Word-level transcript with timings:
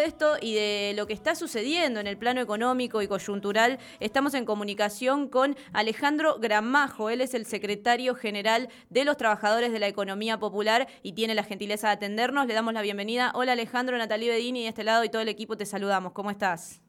esto 0.00 0.36
y 0.40 0.54
de 0.54 0.92
lo 0.96 1.06
que 1.06 1.12
está 1.12 1.34
sucediendo 1.34 2.00
en 2.00 2.06
el 2.06 2.18
plano 2.18 2.40
económico 2.40 3.02
y 3.02 3.08
coyuntural, 3.08 3.78
estamos 4.00 4.34
en 4.34 4.44
comunicación 4.44 5.28
con 5.28 5.56
Alejandro 5.72 6.38
Gramajo. 6.38 7.10
Él 7.10 7.20
es 7.20 7.34
el 7.34 7.46
secretario 7.46 8.14
general 8.14 8.68
de 8.88 9.04
los 9.04 9.16
trabajadores 9.16 9.72
de 9.72 9.78
la 9.78 9.88
economía 9.88 10.38
popular 10.38 10.88
y 11.02 11.12
tiene 11.12 11.34
la 11.34 11.44
gentileza 11.44 11.88
de 11.88 11.94
atendernos. 11.94 12.46
Le 12.46 12.54
damos 12.54 12.74
la 12.74 12.82
bienvenida. 12.82 13.32
Hola 13.34 13.52
Alejandro, 13.52 13.96
Natalie 13.96 14.30
Bedini 14.30 14.62
de 14.62 14.68
este 14.68 14.84
lado 14.84 15.04
y 15.04 15.08
todo 15.08 15.22
el 15.22 15.28
equipo 15.28 15.56
te 15.56 15.66
saludamos. 15.66 16.12
¿Cómo 16.12 16.30
estás? 16.30 16.80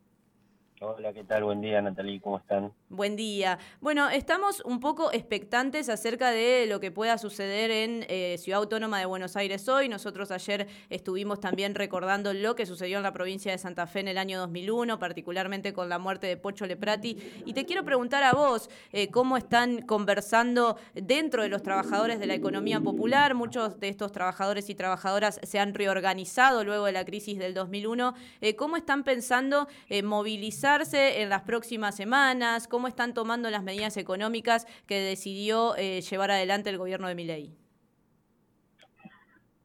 Hola, 0.83 1.13
¿qué 1.13 1.23
tal? 1.23 1.43
Buen 1.43 1.61
día, 1.61 1.79
Natalie, 1.79 2.19
¿cómo 2.19 2.39
están? 2.39 2.73
Buen 2.89 3.15
día. 3.15 3.59
Bueno, 3.81 4.09
estamos 4.09 4.61
un 4.65 4.79
poco 4.79 5.11
expectantes 5.13 5.89
acerca 5.89 6.31
de 6.31 6.65
lo 6.65 6.79
que 6.79 6.89
pueda 6.89 7.19
suceder 7.19 7.69
en 7.69 8.03
eh, 8.09 8.35
Ciudad 8.39 8.61
Autónoma 8.61 8.97
de 8.97 9.05
Buenos 9.05 9.35
Aires 9.35 9.69
hoy. 9.69 9.89
Nosotros 9.89 10.31
ayer 10.31 10.67
estuvimos 10.89 11.39
también 11.39 11.75
recordando 11.75 12.33
lo 12.33 12.55
que 12.55 12.65
sucedió 12.65 12.97
en 12.97 13.03
la 13.03 13.13
provincia 13.13 13.51
de 13.51 13.59
Santa 13.59 13.85
Fe 13.85 13.99
en 13.99 14.07
el 14.07 14.17
año 14.17 14.39
2001, 14.39 14.97
particularmente 14.97 15.71
con 15.71 15.87
la 15.87 15.99
muerte 15.99 16.25
de 16.25 16.35
Pocho 16.35 16.65
Leprati. 16.65 17.15
Y 17.45 17.53
te 17.53 17.67
quiero 17.67 17.85
preguntar 17.85 18.23
a 18.23 18.33
vos, 18.33 18.67
eh, 18.91 19.09
¿cómo 19.09 19.37
están 19.37 19.83
conversando 19.83 20.77
dentro 20.95 21.43
de 21.43 21.49
los 21.49 21.61
trabajadores 21.61 22.19
de 22.19 22.25
la 22.25 22.33
economía 22.33 22.79
popular? 22.79 23.35
Muchos 23.35 23.79
de 23.79 23.89
estos 23.89 24.11
trabajadores 24.11 24.67
y 24.71 24.73
trabajadoras 24.73 25.39
se 25.43 25.59
han 25.59 25.75
reorganizado 25.75 26.63
luego 26.63 26.87
de 26.87 26.91
la 26.91 27.05
crisis 27.05 27.37
del 27.37 27.53
2001. 27.53 28.15
Eh, 28.41 28.55
¿Cómo 28.55 28.77
están 28.77 29.03
pensando 29.03 29.67
movilizar 30.03 30.70
en 30.71 31.27
las 31.27 31.41
próximas 31.41 31.97
semanas? 31.97 32.65
¿Cómo 32.65 32.87
están 32.87 33.13
tomando 33.13 33.49
las 33.49 33.61
medidas 33.61 33.97
económicas 33.97 34.65
que 34.87 35.01
decidió 35.01 35.75
eh, 35.75 35.99
llevar 35.99 36.31
adelante 36.31 36.69
el 36.69 36.77
gobierno 36.77 37.09
de 37.09 37.15
Milei? 37.15 37.53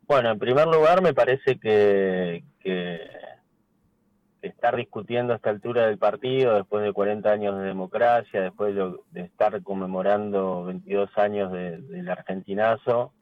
Bueno, 0.09 0.32
en 0.32 0.38
primer 0.41 0.66
lugar 0.66 1.02
me 1.02 1.15
parece 1.15 1.60
que, 1.60 2.42
estar 4.42 4.74
discutiendo 4.74 5.32
a 5.32 5.37
esta 5.37 5.51
altura 5.51 5.87
del 5.87 5.96
partido, 5.96 6.56
después 6.56 6.82
de 6.82 6.92
40 6.92 7.30
años 7.30 7.57
de 7.57 7.66
democracia, 7.66 8.41
después 8.43 8.74
de, 8.74 9.23
estar 9.23 9.63
conmemorando 9.63 10.65
22 10.65 11.16
años 11.18 11.52
del 11.52 12.09
argentinazo, 12.09 13.13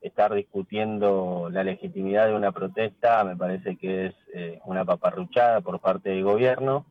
estar 0.00 0.34
discutiendo 0.34 1.48
la 1.52 1.62
legitimidad 1.62 2.26
de 2.26 2.34
una 2.34 2.50
protesta 2.50 3.22
me 3.22 3.36
parece 3.36 3.76
que 3.76 4.06
es 4.06 4.14
eh, 4.34 4.58
una 4.64 4.84
paparruchada 4.84 5.60
por 5.60 5.78
parte 5.78 6.10
del 6.10 6.24
gobierno 6.24 6.86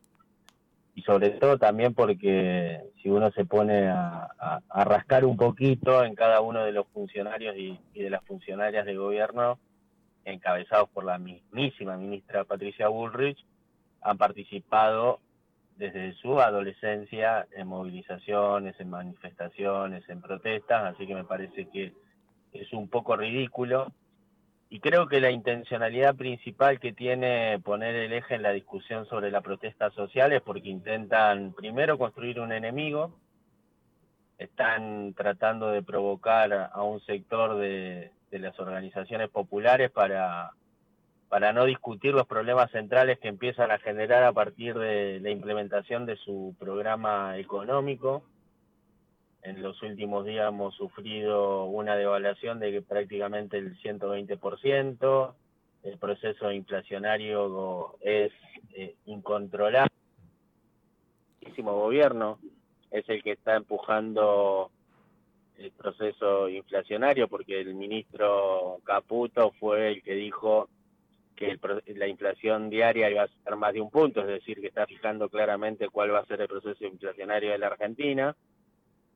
y 1.00 1.02
sobre 1.03 1.30
todo 1.30 1.58
también 1.58 1.94
porque 1.94 2.81
si 3.02 3.09
uno 3.09 3.31
se 3.31 3.45
pone 3.45 3.88
a, 3.88 4.28
rascar 4.69 5.23
un 5.23 5.38
poquito 5.38 6.03
en 6.03 6.14
cada 6.14 6.41
uno 6.41 6.66
de 6.66 6.73
los 6.73 6.88
funcionarios 6.88 7.56
y, 7.56 7.80
de 7.94 8.09
las 8.09 8.22
funcionarias 8.25 8.86
de 8.86 8.97
gobierno 8.97 9.59
encabezados 10.25 10.89
por 10.89 11.06
la 11.06 11.17
mismísima 11.17 11.95
ministra 11.95 12.44
Patricia 12.44 12.89
Bullrich, 12.89 13.45
han 14.02 14.17
participado 14.17 15.22
desde 15.78 16.14
su 16.16 16.41
adolescencia 16.41 17.47
en 17.56 17.67
movilizaciones, 17.67 18.78
en 18.80 18.89
manifestaciones, 18.89 20.03
en 20.09 20.19
protestas, 20.19 20.94
así 20.94 21.08
que 21.08 21.16
me 21.16 21.23
parece 21.23 21.69
que 21.69 21.94
es 22.52 22.73
un 22.73 22.89
poco 22.89 23.16
ridículo 23.16 23.94
y 24.70 24.80
creo 24.80 25.08
que 25.08 25.20
la 25.20 25.31
intencionalidad 25.31 26.16
principal 26.16 26.80
que 26.80 26.94
tiene 26.94 27.59
poner 27.59 27.95
el 27.95 28.14
eje 28.14 28.36
en 28.36 28.44
la 28.44 28.52
discusión 28.52 29.08
sobre 29.08 29.31
la 29.31 29.42
protesta 29.42 29.89
social 29.92 30.31
es 30.31 30.42
porque 30.44 30.70
intentan 30.70 31.53
primero 31.53 31.98
construir 31.98 32.39
un 32.39 32.52
enemigo, 32.52 33.12
están 34.38 35.16
tratando 35.16 35.72
de 35.72 35.81
provocar 35.81 36.70
a 36.72 36.84
un 36.84 37.02
sector 37.02 37.58
de, 37.58 38.12
las 38.31 38.59
organizaciones 38.59 39.30
populares 39.30 39.90
para, 39.90 40.52
para 41.30 41.52
no 41.52 41.66
discutir 41.66 42.14
los 42.14 42.28
problemas 42.28 42.70
centrales 42.70 43.17
que 43.17 43.28
empiezan 43.28 43.72
a 43.72 43.80
generar 43.80 44.23
a 44.23 44.34
partir 44.34 44.78
de 44.78 45.20
la 45.20 45.31
implementación 45.31 46.06
de 46.06 46.16
su 46.17 46.56
programa 46.59 47.38
económico 47.38 48.23
en 49.44 49.62
los 49.62 49.82
últimos 49.84 50.26
días 50.26 50.50
hemos 50.50 50.75
sufrido 50.75 51.66
una 51.66 51.96
devaluación 51.96 52.59
de 52.59 52.81
prácticamente 52.81 53.58
el 53.58 53.78
120%, 53.81 55.34
el 55.84 55.97
proceso 55.97 56.52
inflacionario 56.52 57.96
es 58.02 58.31
eh, 58.74 58.96
incontrolable. 59.06 59.90
El 61.41 61.63
gobierno 61.63 62.40
es 62.91 63.08
el 63.09 63.24
que 63.24 63.31
está 63.31 63.56
empujando 63.56 64.72
el 65.58 65.72
proceso 65.72 66.47
inflacionario 66.50 67.28
porque 67.28 67.59
el 67.59 67.75
ministro 67.75 68.80
Caputo 68.84 69.52
fue 69.59 69.90
el 69.90 70.03
que 70.03 70.16
dijo 70.16 70.69
que 71.36 71.58
la 71.96 72.08
inflación 72.08 72.69
diaria 72.69 73.09
iba 73.09 73.24
a 73.24 73.44
ser 73.44 73.56
más 73.56 73.74
de 73.74 73.80
un 73.80 73.90
punto, 73.90 74.22
es 74.22 74.28
decir, 74.28 74.59
que 74.59 74.68
está 74.68 74.86
fijando 74.86 75.30
claramente 75.30 75.88
cuál 75.88 76.13
va 76.13 76.19
a 76.19 76.25
ser 76.25 76.42
el 76.42 76.50
proceso 76.50 76.86
inflacionario 76.86 77.52
de 77.52 77.58
la 77.58 77.68
Argentina 77.68 78.36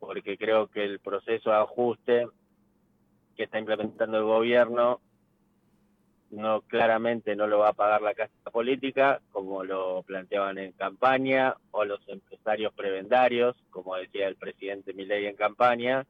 porque 0.06 0.38
creo 0.38 0.68
que 0.68 0.84
el 0.84 1.00
proceso 1.00 1.50
de 1.50 1.56
ajuste 1.58 2.28
que 3.36 3.44
está 3.44 3.60
implementando 3.60 4.18
el 4.18 4.24
gobierno 4.24 5.00
no 6.30 6.62
claramente 6.62 7.36
no 7.36 7.48
lo 7.48 7.60
va 7.60 7.70
a 7.70 7.74
pagar 7.74 8.02
la 8.02 8.14
casta 8.14 8.52
política 8.52 9.22
como 9.32 9.64
lo 9.64 10.02
planteaban 10.04 10.58
en 10.58 10.72
campaña 10.72 11.56
o 11.72 11.86
los 11.86 12.02
empresarios 12.08 12.74
prebendarios 12.74 13.56
como 13.70 13.96
decía 13.96 14.28
el 14.28 14.36
presidente 14.36 14.94
Milei 14.94 15.28
en 15.28 15.36
campaña 15.36 16.06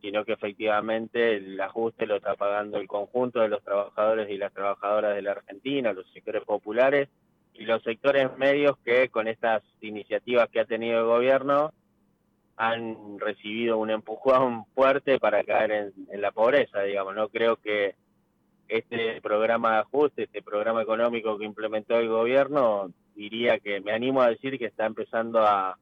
sino 0.00 0.24
que 0.24 0.32
efectivamente 0.32 1.36
el 1.36 1.60
ajuste 1.60 2.06
lo 2.06 2.16
está 2.16 2.34
pagando 2.34 2.78
el 2.78 2.88
conjunto 2.88 3.40
de 3.40 3.48
los 3.48 3.62
trabajadores 3.62 4.28
y 4.30 4.36
las 4.36 4.52
trabajadoras 4.52 5.14
de 5.14 5.22
la 5.22 5.32
Argentina 5.32 5.92
los 5.92 6.10
sectores 6.12 6.42
populares 6.44 7.08
y 7.54 7.64
los 7.64 7.82
sectores 7.82 8.36
medios 8.38 8.76
que 8.78 9.10
con 9.10 9.28
estas 9.28 9.62
iniciativas 9.80 10.48
que 10.48 10.60
ha 10.60 10.64
tenido 10.64 11.00
el 11.00 11.06
gobierno 11.06 11.72
han 12.56 13.18
recibido 13.18 13.78
un 13.78 13.90
empujón 13.90 14.64
fuerte 14.74 15.18
para 15.18 15.44
caer 15.44 15.92
en, 16.10 16.20
la 16.20 16.32
pobreza, 16.32 16.82
digamos. 16.82 17.14
No 17.14 17.28
creo 17.28 17.56
que 17.56 17.94
este 18.68 19.20
programa 19.20 19.74
de 19.74 19.78
ajuste, 19.80 20.22
este 20.24 20.42
programa 20.42 20.82
económico 20.82 21.36
que 21.38 21.44
implementó 21.44 21.98
el 21.98 22.08
gobierno, 22.08 22.90
diría 23.14 23.58
que 23.58 23.80
me 23.80 23.92
animo 23.92 24.22
a 24.22 24.30
decir 24.30 24.58
que 24.58 24.66
está 24.66 24.86
empezando 24.86 25.40
a, 25.40 25.76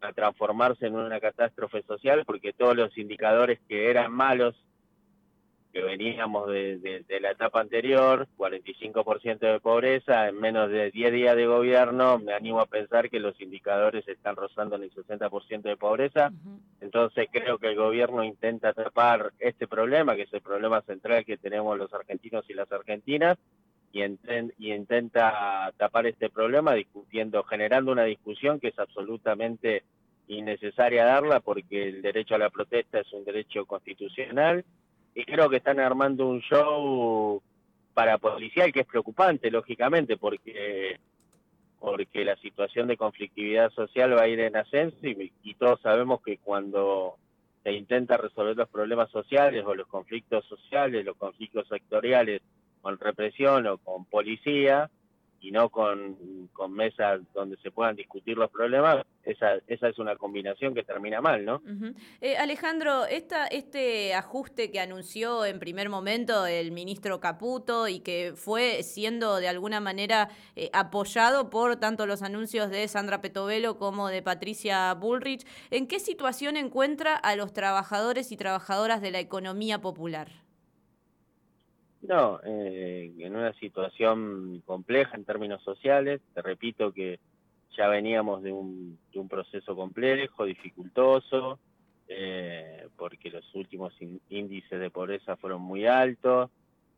a 0.00 0.12
transformarse 0.12 0.86
en 0.86 0.94
una 0.96 1.20
catástrofe 1.20 1.82
social 1.82 2.24
porque 2.24 2.52
todos 2.52 2.76
los 2.76 2.96
indicadores 2.96 3.60
que 3.68 3.90
eran 3.90 4.12
malos 4.12 4.54
que 5.76 5.82
veníamos 5.82 6.48
de, 6.48 7.04
la 7.20 7.32
etapa 7.32 7.60
anterior, 7.60 8.26
45% 8.38 9.40
de 9.40 9.60
pobreza, 9.60 10.26
en 10.26 10.40
menos 10.40 10.70
de 10.70 10.90
10 10.90 11.12
días 11.12 11.36
de 11.36 11.44
gobierno, 11.44 12.18
me 12.18 12.32
animo 12.32 12.60
a 12.60 12.66
pensar 12.66 13.10
que 13.10 13.20
los 13.20 13.38
indicadores 13.42 14.08
están 14.08 14.36
rozando 14.36 14.76
en 14.76 14.84
el 14.84 14.90
60% 14.90 15.60
de 15.60 15.76
pobreza. 15.76 16.32
Entonces 16.80 17.28
creo 17.30 17.58
que 17.58 17.68
el 17.68 17.76
gobierno 17.76 18.24
intenta 18.24 18.72
tapar 18.72 19.34
este 19.38 19.68
problema, 19.68 20.16
que 20.16 20.22
es 20.22 20.32
el 20.32 20.40
problema 20.40 20.80
central 20.80 21.26
que 21.26 21.36
tenemos 21.36 21.76
los 21.76 21.92
argentinos 21.92 22.48
y 22.48 22.54
las 22.54 22.72
argentinas, 22.72 23.36
y, 23.92 24.00
y 24.02 24.72
intenta 24.72 25.74
tapar 25.76 26.06
este 26.06 26.30
problema 26.30 26.72
discutiendo, 26.72 27.42
generando 27.42 27.92
una 27.92 28.04
discusión 28.04 28.60
que 28.60 28.68
es 28.68 28.78
absolutamente 28.78 29.82
innecesaria 30.28 31.04
darla 31.04 31.40
porque 31.40 31.86
el 31.88 32.00
derecho 32.00 32.34
a 32.34 32.38
la 32.38 32.48
protesta 32.48 33.00
es 33.00 33.12
un 33.12 33.26
derecho 33.26 33.66
constitucional 33.66 34.64
y 35.16 35.24
creo 35.24 35.48
que 35.48 35.56
están 35.56 35.80
armando 35.80 36.28
un 36.28 36.40
show 36.42 37.42
para 37.94 38.18
policial 38.18 38.70
que 38.70 38.80
es 38.80 38.86
preocupante, 38.86 39.50
lógicamente, 39.50 40.18
porque 40.18 41.00
porque 41.80 42.24
la 42.24 42.36
situación 42.36 42.88
de 42.88 42.98
conflictividad 42.98 43.70
social 43.70 44.16
va 44.16 44.22
a 44.22 44.28
ir 44.28 44.40
en 44.40 44.56
ascenso 44.56 44.96
y, 45.02 45.54
todos 45.58 45.80
sabemos 45.80 46.20
que 46.22 46.38
cuando 46.38 47.16
se 47.62 47.72
intenta 47.72 48.16
resolver 48.16 48.56
los 48.56 48.68
problemas 48.68 49.10
sociales 49.10 49.64
o 49.64 49.74
los 49.74 49.86
conflictos 49.86 50.44
sociales, 50.46 51.04
los 51.04 51.16
conflictos 51.16 51.66
sectoriales 51.68 52.42
con 52.82 52.98
represión 52.98 53.66
o 53.66 53.78
con 53.78 54.04
policía, 54.04 54.90
y 55.40 55.50
no 55.50 55.68
con, 55.68 56.16
mesas 56.68 57.20
donde 57.32 57.56
se 57.58 57.70
puedan 57.70 57.96
discutir 57.96 58.36
los 58.36 58.50
problemas, 58.50 59.04
esa, 59.24 59.54
esa 59.66 59.88
es 59.88 59.98
una 59.98 60.16
combinación 60.16 60.74
que 60.74 60.82
termina 60.82 61.20
mal, 61.20 61.44
¿no? 61.44 61.62
Eh, 62.20 62.36
Alejandro, 62.36 63.06
esta, 63.06 63.46
este 63.46 64.14
ajuste 64.14 64.70
que 64.70 64.80
anunció 64.80 65.44
en 65.44 65.58
primer 65.58 65.88
momento 65.88 66.46
el 66.46 66.72
ministro 66.72 67.20
Caputo 67.20 67.88
y 67.88 68.00
que 68.00 68.32
fue 68.34 68.82
siendo 68.82 69.36
de 69.36 69.48
alguna 69.48 69.80
manera 69.80 70.28
eh, 70.56 70.70
apoyado 70.72 71.50
por 71.50 71.76
tanto 71.76 72.06
los 72.06 72.22
anuncios 72.22 72.70
de 72.70 72.86
Sandra 72.88 73.20
Petovelo 73.20 73.78
como 73.78 74.08
de 74.08 74.22
Patricia 74.22 74.92
Bullrich, 74.94 75.46
¿en 75.70 75.86
qué 75.86 76.00
situación 76.00 76.56
encuentra 76.56 77.14
a 77.14 77.36
los 77.36 77.52
trabajadores 77.52 78.32
y 78.32 78.36
trabajadoras 78.36 79.00
de 79.00 79.10
la 79.10 79.20
economía 79.20 79.80
popular? 79.80 80.45
No, 82.08 82.38
eh, 82.44 83.12
en 83.18 83.34
una 83.34 83.52
situación 83.54 84.62
compleja 84.64 85.16
en 85.16 85.24
términos 85.24 85.62
sociales. 85.62 86.20
Te 86.34 86.42
repito 86.42 86.92
que 86.92 87.18
ya 87.76 87.88
veníamos 87.88 88.42
de 88.42 88.52
un, 88.52 88.98
de 89.12 89.18
un 89.18 89.28
proceso 89.28 89.74
complejo, 89.74 90.44
dificultoso, 90.44 91.58
eh, 92.08 92.86
porque 92.96 93.30
los 93.30 93.44
últimos 93.54 93.92
índices 94.30 94.78
de 94.78 94.90
pobreza 94.90 95.36
fueron 95.36 95.62
muy 95.62 95.86
altos. 95.86 96.50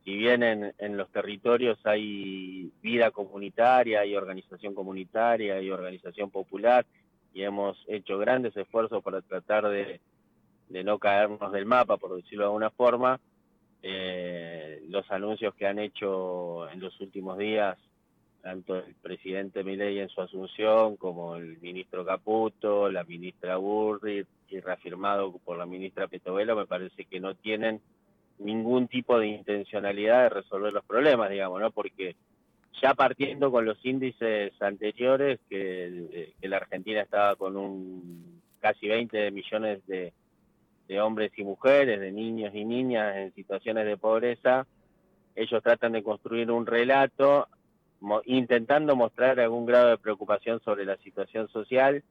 si 0.05 0.15
bien 0.15 0.43
en, 0.43 0.75
en, 0.77 0.97
los 0.99 1.11
territorios 1.11 1.79
hay 1.85 2.71
vida 2.83 3.11
comunitaria, 3.11 4.01
hay 4.01 4.15
organización 4.15 4.75
comunitaria, 4.75 5.55
hay 5.55 5.71
organización 5.71 6.31
popular, 6.31 6.85
y 7.33 7.43
hemos 7.43 7.83
hecho 7.89 8.19
grandes 8.19 8.55
esfuerzos 8.57 9.03
para 9.03 9.23
tratar 9.23 9.69
de, 9.69 10.01
de 10.69 10.85
no 10.85 10.99
caernos 10.99 11.51
del 11.53 11.65
mapa, 11.65 11.97
por 11.97 12.15
decirlo 12.15 12.45
de 12.45 12.49
alguna 12.49 12.71
forma, 12.71 13.21
eh, 13.83 14.58
los 14.89 15.11
anuncios 15.11 15.55
que 15.55 15.67
han 15.67 15.79
hecho 15.79 16.69
en 16.71 16.81
los 16.81 16.99
últimos 17.01 17.39
días, 17.39 17.79
tanto 18.43 18.77
el 18.77 18.95
presidente 19.03 19.65
Milei 19.65 19.99
en 19.99 20.09
su 20.09 20.21
asunción, 20.21 20.97
como 20.97 21.37
el 21.37 21.59
ministro 21.59 22.05
Caputo, 22.05 22.91
la 22.91 23.05
ministra 23.05 23.57
Burri, 23.57 24.25
y 24.49 24.61
reafirmado 24.61 25.33
por 25.45 25.59
la 25.59 25.67
ministra 25.67 26.09
Petovelo, 26.09 26.57
me 26.57 26.67
parece 26.67 27.05
que 27.05 27.21
no 27.21 27.35
tienen 27.35 27.81
ningún 28.39 28.89
tipo 28.89 29.19
de 29.19 29.27
intencionalidad 29.27 30.23
de 30.23 30.29
resolver 30.31 30.73
los 30.73 30.85
problemas, 30.85 31.31
digamos, 31.31 31.61
¿no? 31.61 31.71
Porque 31.71 32.17
ya 32.81 32.95
partiendo 32.95 33.51
con 33.51 33.65
los 33.65 33.85
índices 33.85 34.53
anteriores, 34.63 35.41
que, 35.51 36.33
que 36.41 36.49
la 36.49 36.59
Argentina 36.59 37.03
estaba 37.03 37.37
con 37.37 37.57
un 37.57 38.41
casi 38.61 38.89
20 38.89 39.31
millones 39.33 39.87
de, 39.87 40.13
de 40.89 41.01
hombres 41.01 41.31
y 41.37 41.45
mujeres, 41.45 42.01
de 42.01 42.11
niños 42.11 42.55
y 42.55 42.65
niñas 42.65 43.17
en 43.17 43.35
situaciones 43.35 43.87
de 43.87 43.97
pobreza, 43.97 44.67
ellos 45.37 45.63
tratan 45.63 45.93
de 45.93 46.03
construir 46.03 46.51
un 46.51 46.67
relato 46.67 47.47
intentando 48.25 48.97
mostrar 48.97 49.39
algún 49.41 49.67
grado 49.67 49.91
de 49.91 49.99
preocupación 49.99 50.61
sobre 50.61 50.85
la 50.85 50.97
situación 50.99 51.49
social, 51.49 52.03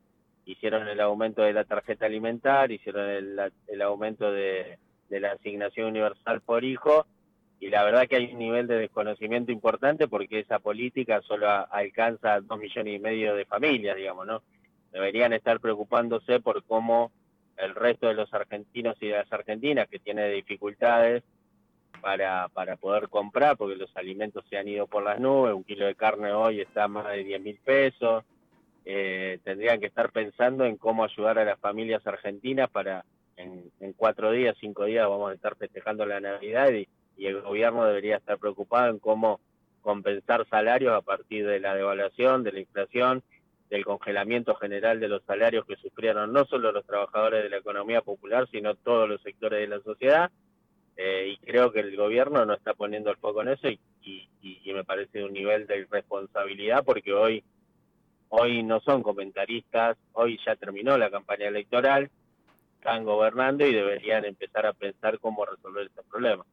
hicieron 0.45 0.87
el 0.87 0.99
aumento 0.99 1.41
de 1.41 1.53
la 1.53 1.63
tarjeta 1.63 2.05
alimentar, 2.05 2.71
hicieron 2.71 3.09
el, 3.09 3.51
el 3.67 3.81
aumento 3.81 4.31
de 4.31 4.77
la 5.09 5.31
asignación 5.31 5.87
universal 5.87 6.41
por 6.41 6.63
hijo 6.63 7.05
y 7.59 7.69
la 7.69 7.83
verdad 7.83 8.07
que 8.07 8.17
hay 8.17 8.33
un 8.33 8.39
nivel 8.39 8.67
de 8.67 8.77
desconocimiento 8.77 9.51
importante 9.51 10.07
porque 10.07 10.39
esa 10.39 10.59
política 10.59 11.21
solo 11.21 11.47
alcanza 11.71 12.35
a 12.35 12.41
dos 12.41 12.59
millones 12.59 12.95
y 12.95 12.99
medio 12.99 13.33
de 13.35 13.45
familias, 13.45 13.95
digamos, 13.95 14.27
¿no? 14.27 14.43
Deberían 14.91 15.33
estar 15.33 15.59
preocupándose 15.59 16.39
por 16.39 16.63
cómo 16.63 17.11
el 17.57 17.75
resto 17.75 18.07
de 18.07 18.13
los 18.13 18.33
argentinos 18.33 18.95
y 19.01 19.07
de 19.07 19.17
las 19.17 19.31
argentinas 19.31 19.87
que 19.87 19.99
tienen 19.99 20.33
dificultades 20.33 21.23
para, 22.01 22.47
para 22.49 22.75
poder 22.75 23.09
comprar, 23.09 23.57
porque 23.57 23.75
los 23.75 23.95
alimentos 23.97 24.45
se 24.49 24.57
han 24.57 24.67
ido 24.67 24.87
por 24.87 25.03
las 25.03 25.19
nubes, 25.19 25.53
un 25.53 25.63
kilo 25.63 25.85
de 25.85 25.95
carne 25.95 26.31
hoy 26.31 26.61
está 26.61 26.87
más 26.87 27.07
de 27.07 27.23
10 27.23 27.41
mil 27.41 27.59
pesos, 27.63 28.23
eh, 28.85 29.39
tendrían 29.43 29.79
que 29.79 29.87
estar 29.87 30.11
pensando 30.11 30.63
en 30.65 30.77
cómo 30.77 31.03
ayudar 31.03 31.39
a 31.39 31.45
las 31.45 31.59
familias 31.59 32.05
argentinas 32.07 32.69
para 32.69 33.03
en, 33.35 33.93
cuatro 33.95 34.31
días, 34.31 34.55
cinco 34.59 34.85
días 34.85 35.07
vamos 35.07 35.31
a 35.31 35.35
estar 35.35 35.55
festejando 35.55 36.05
la 36.05 36.19
Navidad 36.19 36.71
y, 36.71 36.87
el 37.17 37.41
gobierno 37.41 37.83
debería 37.83 38.17
estar 38.17 38.37
preocupado 38.37 38.91
en 38.91 38.99
cómo 38.99 39.39
compensar 39.81 40.47
salarios 40.49 40.93
a 40.93 41.01
partir 41.01 41.47
de 41.47 41.59
la 41.59 41.73
devaluación, 41.73 42.43
de 42.43 42.51
la 42.51 42.59
inflación, 42.59 43.23
del 43.69 43.85
congelamiento 43.85 44.55
general 44.55 44.99
de 44.99 45.09
los 45.09 45.23
salarios 45.23 45.65
que 45.65 45.75
sufrieron 45.75 46.31
no 46.31 46.45
solo 46.45 46.71
los 46.71 46.85
trabajadores 46.85 47.43
de 47.43 47.49
la 47.49 47.57
economía 47.57 48.01
popular, 48.01 48.47
sino 48.51 48.75
todos 48.75 49.09
los 49.09 49.21
sectores 49.21 49.59
de 49.59 49.67
la 49.67 49.81
sociedad. 49.81 50.31
Eh, 50.95 51.33
y 51.33 51.45
creo 51.45 51.71
que 51.71 51.81
el 51.81 51.95
gobierno 51.95 52.45
no 52.45 52.53
está 52.53 52.73
poniendo 52.73 53.11
el 53.11 53.17
foco 53.17 53.41
en 53.43 53.49
eso 53.49 53.67
y, 53.69 53.79
y 54.01 54.73
me 54.73 54.83
parece 54.83 55.23
un 55.23 55.33
nivel 55.33 55.67
de 55.67 55.79
irresponsabilidad 55.79 56.83
porque 56.83 57.13
hoy, 57.13 57.43
hoy 58.29 58.63
no 58.63 58.79
son 58.79 59.03
comentaristas, 59.03 59.97
hoy 60.13 60.39
ya 60.45 60.55
terminó 60.55 60.97
la 60.97 61.11
campaña 61.11 61.47
electoral, 61.47 62.09
están 62.77 63.03
gobernando 63.03 63.65
y 63.65 63.73
deberían 63.73 64.23
empezar 64.25 64.65
a 64.65 64.73
pensar 64.73 65.19
cómo 65.19 65.45
resolver 65.45 65.87
este 65.87 66.03
problema. 66.03 66.45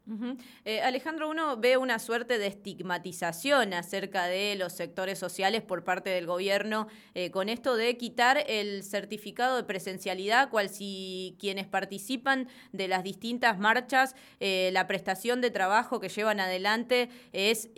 Eh, 0.64 0.80
Alejandro, 0.80 1.28
uno 1.28 1.56
ve 1.56 1.76
una 1.76 1.98
suerte 1.98 2.38
de 2.38 2.46
estigmatización 2.46 3.74
acerca 3.74 4.24
de 4.26 4.56
los 4.56 4.72
sectores 4.72 5.18
sociales 5.18 5.62
por 5.62 5.84
parte 5.84 6.10
del 6.10 6.26
gobierno 6.26 6.88
eh, 7.14 7.30
con 7.30 7.48
esto 7.48 7.76
de 7.76 7.96
quitar 7.96 8.44
el 8.48 8.82
certificado 8.82 9.56
de 9.56 9.64
presencialidad, 9.64 10.50
cual 10.50 10.70
si 10.70 11.36
quienes 11.38 11.66
participan 11.66 12.48
de 12.72 12.88
las 12.88 13.04
distintas 13.04 13.58
marchas, 13.58 14.16
eh, 14.40 14.70
la 14.72 14.86
prestación 14.86 15.40
de 15.40 15.50
trabajo 15.50 16.00
que 16.00 16.08
llevan 16.08 16.40
adelante 16.40 17.10
es 17.32 17.68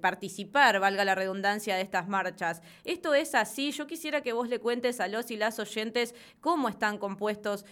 participar, 0.00 0.80
valga 0.80 1.04
la 1.04 1.14
redundancia, 1.14 1.76
de 1.76 1.82
estas 1.82 2.08
marchas. 2.08 2.62
¿Esto 2.84 3.14
es 3.14 3.34
así? 3.34 3.72
Yo 3.72 3.86
quisiera 3.86 4.22
que 4.22 4.32
vos 4.32 4.48
le 4.48 4.58
cuentes 4.58 5.00
a 5.00 5.08
los 5.08 5.30
y 5.30 5.36
las 5.36 5.58
oyentes 5.58 6.14
cómo 6.40 6.68
están 6.68 6.98
compuestos 6.98 7.22
estos, 7.22 7.64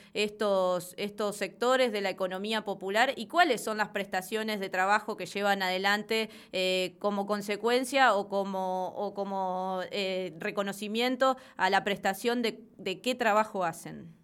estos 0.96 1.36
sectores 1.36 1.92
de 1.92 2.00
la 2.00 2.10
economía 2.10 2.62
popular 2.62 3.12
y 3.16 3.26
cuáles 3.26 3.62
son 3.62 3.78
las 3.78 3.88
prestaciones 3.88 4.60
de 4.60 4.68
trabajo 4.68 5.16
que 5.16 5.26
llevan 5.26 5.62
adelante 5.62 6.30
eh, 6.52 6.96
como 6.98 7.26
consecuencia 7.26 8.14
o 8.14 8.28
como, 8.28 8.88
o 8.88 9.14
como 9.14 9.80
eh, 9.90 10.34
reconocimiento 10.38 11.36
a 11.56 11.70
la 11.70 11.84
prestación 11.84 12.42
de, 12.42 12.64
de 12.78 13.00
qué 13.00 13.14
trabajo 13.14 13.64
hacen. 13.64 14.14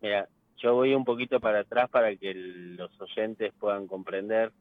Mira, 0.00 0.28
yo 0.58 0.74
voy 0.74 0.94
un 0.94 1.04
poquito 1.04 1.40
para 1.40 1.60
atrás 1.60 1.90
para 1.90 2.16
que 2.16 2.32
los 2.34 2.90
oyentes 3.00 3.52
puedan 3.58 3.86
comprender 3.86 4.52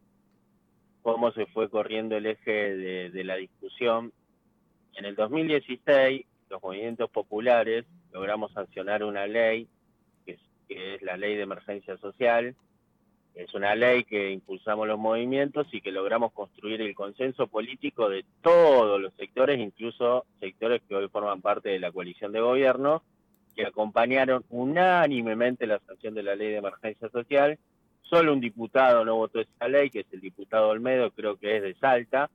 cómo 1.04 1.32
se 1.32 1.46
fue 1.48 1.70
corriendo 1.70 2.18
el 2.18 2.26
eje 2.26 2.52
de, 3.10 3.24
la 3.24 3.36
discusión. 3.36 4.12
En 4.96 5.06
el 5.06 5.16
2016, 5.16 6.26
los 6.50 6.64
movimientos 6.64 7.10
populares 7.10 7.86
logramos 8.12 8.52
sancionar 8.54 9.04
una 9.04 9.28
ley 9.28 9.68
que 10.68 10.96
es 10.96 11.02
la 11.02 11.18
ley 11.18 11.36
de 11.36 11.44
emergencia 11.44 11.98
social. 11.98 12.56
Es 13.36 13.54
una 13.56 13.74
ley 13.74 14.04
que 14.04 14.32
impulsamos 14.32 14.88
los 14.88 15.00
movimientos 15.00 15.68
y 15.72 15.82
que 15.82 15.92
logramos 15.92 16.32
construir 16.34 16.82
el 16.82 16.94
consenso 16.94 17.48
político 17.48 18.08
de 18.08 18.26
todos 18.42 19.02
los 19.02 19.14
sectores, 19.16 19.60
incluso 19.60 20.26
sectores 20.40 20.82
que 20.88 20.96
hoy 20.96 21.08
forman 21.10 21.42
parte 21.42 21.70
de 21.70 21.80
la 21.80 21.92
coalición 21.92 22.32
de 22.32 22.42
gobierno, 22.42 23.02
que 23.56 23.66
acompañaron 23.66 24.44
unánimemente 24.50 25.66
la 25.66 25.80
sanción 25.80 26.14
de 26.14 26.24
la 26.24 26.36
ley 26.36 26.50
de 26.50 26.58
emergencia 26.58 27.10
social. 27.10 27.58
Solo 28.04 28.34
un 28.34 28.40
diputado 28.40 29.04
no 29.04 29.16
votó 29.16 29.40
esa 29.40 29.68
ley, 29.68 29.90
que 29.90 30.02
es 30.02 30.08
el 30.12 30.22
diputado 30.22 30.70
Olmedo, 30.70 31.10
creo 31.12 31.38
que 31.38 31.58
es 31.58 31.64
de 31.64 31.74
Salta. 31.76 32.30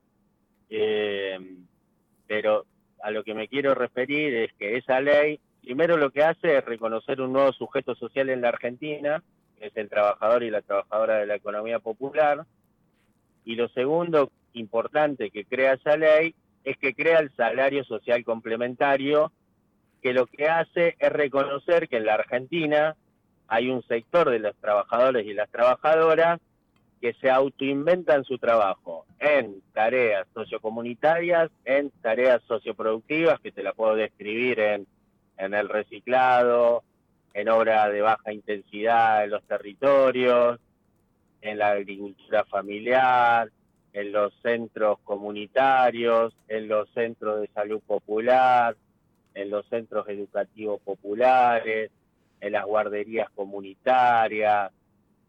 Eh, 0.69 1.39
pero 2.27 2.65
a 3.01 3.11
lo 3.11 3.23
que 3.23 3.33
me 3.33 3.47
quiero 3.47 3.73
referir 3.73 4.35
es 4.35 4.53
que 4.53 4.77
esa 4.77 4.99
ley 4.99 5.39
primero 5.61 5.97
lo 5.97 6.11
que 6.11 6.23
hace 6.23 6.57
es 6.57 6.65
reconocer 6.65 7.21
un 7.21 7.33
nuevo 7.33 7.51
sujeto 7.53 7.95
social 7.95 8.29
en 8.29 8.41
la 8.41 8.49
Argentina, 8.49 9.23
que 9.57 9.67
es 9.67 9.77
el 9.77 9.89
trabajador 9.89 10.43
y 10.43 10.49
la 10.49 10.61
trabajadora 10.61 11.17
de 11.17 11.25
la 11.25 11.35
economía 11.35 11.79
popular. 11.79 12.45
Y 13.45 13.55
lo 13.55 13.67
segundo 13.69 14.31
importante 14.53 15.29
que 15.29 15.45
crea 15.45 15.73
esa 15.73 15.97
ley 15.97 16.33
es 16.63 16.77
que 16.77 16.93
crea 16.93 17.19
el 17.19 17.31
salario 17.35 17.83
social 17.83 18.23
complementario, 18.23 19.31
que 20.01 20.13
lo 20.13 20.27
que 20.27 20.47
hace 20.47 20.95
es 20.99 21.11
reconocer 21.11 21.87
que 21.87 21.97
en 21.97 22.05
la 22.05 22.15
Argentina 22.15 22.95
hay 23.47 23.69
un 23.69 23.83
sector 23.83 24.29
de 24.29 24.39
los 24.39 24.55
trabajadores 24.57 25.25
y 25.25 25.33
las 25.33 25.49
trabajadoras 25.49 26.39
que 27.01 27.13
se 27.13 27.29
autoinventan 27.29 28.23
su 28.25 28.37
trabajo 28.37 29.05
en 29.19 29.61
tareas 29.73 30.27
sociocomunitarias, 30.33 31.49
en 31.65 31.91
tareas 32.01 32.41
socioproductivas, 32.47 33.39
que 33.39 33.51
te 33.51 33.63
la 33.63 33.73
puedo 33.73 33.95
describir 33.95 34.59
en 34.59 34.87
en 35.39 35.53
el 35.53 35.69
reciclado, 35.69 36.83
en 37.33 37.49
obra 37.49 37.89
de 37.89 38.01
baja 38.01 38.33
intensidad 38.33 39.23
en 39.23 39.31
los 39.31 39.43
territorios, 39.43 40.59
en 41.41 41.57
la 41.57 41.71
agricultura 41.71 42.43
familiar, 42.45 43.49
en 43.93 44.11
los 44.11 44.33
centros 44.41 44.99
comunitarios, 45.03 46.33
en 46.47 46.67
los 46.67 46.89
centros 46.91 47.41
de 47.41 47.47
salud 47.47 47.81
popular, 47.87 48.75
en 49.33 49.49
los 49.49 49.65
centros 49.67 50.07
educativos 50.09 50.81
populares, 50.81 51.89
en 52.41 52.51
las 52.51 52.65
guarderías 52.65 53.29
comunitarias, 53.31 54.71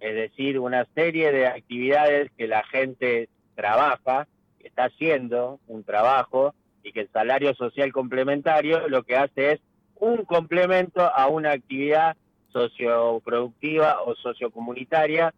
es 0.01 0.15
decir, 0.15 0.59
una 0.59 0.87
serie 0.95 1.31
de 1.31 1.47
actividades 1.47 2.31
que 2.37 2.49
la 2.49 2.65
gente 2.65 3.29
trabaja, 3.55 4.27
está 4.59 4.85
haciendo 4.85 5.61
un 5.69 5.85
trabajo 5.85 6.55
y 6.83 6.93
que 6.93 7.01
el 7.01 7.11
salario 7.11 7.55
social 7.55 7.93
complementario 7.93 8.89
lo 8.89 9.03
que 9.03 9.17
hace 9.17 9.53
es 9.53 9.61
un 10.01 10.25
complemento 10.25 11.03
a 11.03 11.29
una 11.29 11.53
actividad 11.53 12.17
socioproductiva 12.53 14.03
o 14.03 14.15
sociocomunitaria 14.17 15.33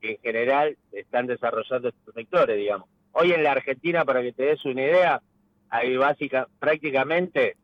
que 0.00 0.12
en 0.12 0.18
general 0.18 0.76
están 0.92 1.26
desarrollando 1.26 1.88
estos 1.88 2.14
sectores, 2.14 2.56
digamos. 2.56 2.88
Hoy 3.12 3.32
en 3.32 3.42
la 3.42 3.52
Argentina, 3.52 4.04
para 4.04 4.22
que 4.22 4.32
te 4.32 4.44
des 4.44 4.64
una 4.64 4.82
idea, 4.82 5.22
hay 5.70 5.96
básica, 5.96 6.46
prácticamente 6.58 7.56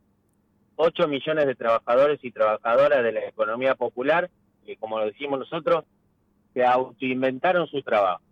8 0.76 1.06
millones 1.08 1.46
de 1.46 1.54
trabajadores 1.54 2.18
y 2.22 2.30
trabajadoras 2.30 3.04
de 3.04 3.12
la 3.12 3.28
economía 3.28 3.74
popular 3.74 4.30
que, 4.64 4.76
como 4.76 4.98
lo 4.98 5.06
decimos 5.06 5.38
nosotros, 5.38 5.84
se 6.54 6.64
autoinventaron 6.64 7.66
su 7.66 7.82
trabajo. 7.82 8.22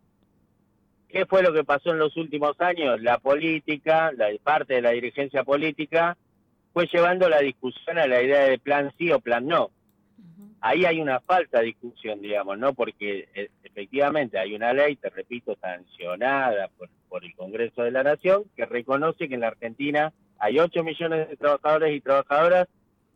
¿Qué 1.09 1.27
fue 1.27 1.43
lo 1.43 1.53
que 1.53 1.65
pasó 1.65 1.91
en 1.91 1.99
los 1.99 2.17
últimos 2.17 2.59
años? 2.61 3.01
La 3.03 3.19
política, 3.19 4.13
la 4.17 4.29
parte 4.43 4.75
de 4.75 4.83
la 4.83 4.91
dirigencia 4.91 5.45
política, 5.45 6.17
fue 6.73 6.89
llevando 6.93 7.29
la 7.29 7.41
discusión 7.41 7.99
a 7.99 8.07
la 8.07 8.23
idea 8.23 8.45
de 8.45 8.59
plan 8.59 8.93
sí 8.99 9.11
o 9.13 9.21
plan 9.21 9.47
no. 9.47 9.71
Ahí 10.61 10.85
hay 10.85 11.01
una 11.01 11.21
falta 11.21 11.59
de 11.59 11.67
discusión, 11.67 12.21
digamos, 12.23 12.57
¿no? 12.59 12.73
Porque 12.73 13.29
eh, 13.35 13.51
efectivamente 13.65 14.39
hay 14.39 14.55
una 14.55 14.73
ley, 14.73 14.97
te 14.97 15.11
repito, 15.11 15.57
sancionada 15.61 16.69
por, 16.79 16.89
por 17.09 17.25
el 17.25 17.35
Congreso 17.35 17.83
de 17.83 17.91
la 17.91 18.05
Nación, 18.05 18.45
que 18.57 18.65
reconoce 18.65 19.29
que 19.29 19.35
en 19.35 19.41
la 19.41 19.49
Argentina 19.49 20.13
hay 20.39 20.59
8 20.59 20.85
millones 20.85 21.29
de 21.29 21.37
trabajadores 21.37 21.97
y 21.97 22.01
trabajadoras 22.01 22.69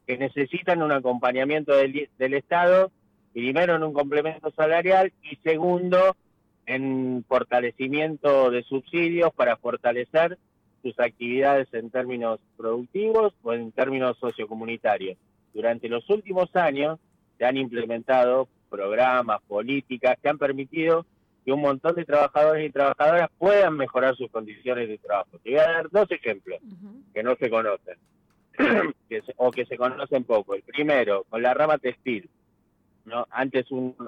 que 0.07 0.19
necesitan 0.19 0.83
un 0.83 0.93
acompañamiento 0.93 1.77
del, 1.77 2.09
del 2.19 2.35
Estado, 2.35 2.91
primero 3.33 3.77
en 3.77 3.83
un 3.83 3.93
complemento 3.93 4.51
salarial 4.53 5.13
y 5.23 5.37
segundo 5.37 6.17
en 6.67 7.25
fortalecimiento 7.29 8.51
de 8.51 8.63
subsidios 8.65 9.33
para 9.35 9.57
fortalecer 9.57 10.39
sus 10.87 11.01
actividades 11.01 11.67
en 11.73 11.91
términos 11.91 12.39
productivos 12.57 13.35
o 13.43 13.53
en 13.53 13.73
términos 13.73 14.17
sociocomunitarios. 14.21 15.19
Durante 15.53 15.89
los 15.89 16.09
últimos 16.11 16.55
años 16.55 17.01
se 17.39 17.45
han 17.45 17.57
implementado 17.57 18.49
programas, 18.71 19.43
políticas 19.49 20.17
que 20.23 20.29
han 20.29 20.39
permitido 20.39 21.05
que 21.45 21.53
un 21.53 21.61
montón 21.61 21.97
de 21.97 22.05
trabajadores 22.05 22.69
y 22.69 22.73
trabajadoras 22.73 23.31
puedan 23.37 23.77
mejorar 23.77 24.15
sus 24.17 24.31
condiciones 24.31 24.89
de 24.89 24.99
trabajo. 24.99 25.39
Te 25.43 25.51
voy 25.51 25.59
a 25.59 25.73
dar 25.73 25.91
dos 25.91 26.09
ejemplos 26.11 26.61
que 27.13 27.23
no 27.23 27.35
se 27.35 27.51
conocen 27.51 27.97
o 29.37 29.51
que 29.51 29.67
se 29.67 29.77
conocen 29.77 30.23
poco. 30.23 30.55
El 30.55 30.63
primero, 30.63 31.25
con 31.29 31.43
la 31.43 31.53
rama 31.53 31.79
textil. 31.79 32.31
¿no? 33.05 33.27
Antes 33.31 33.67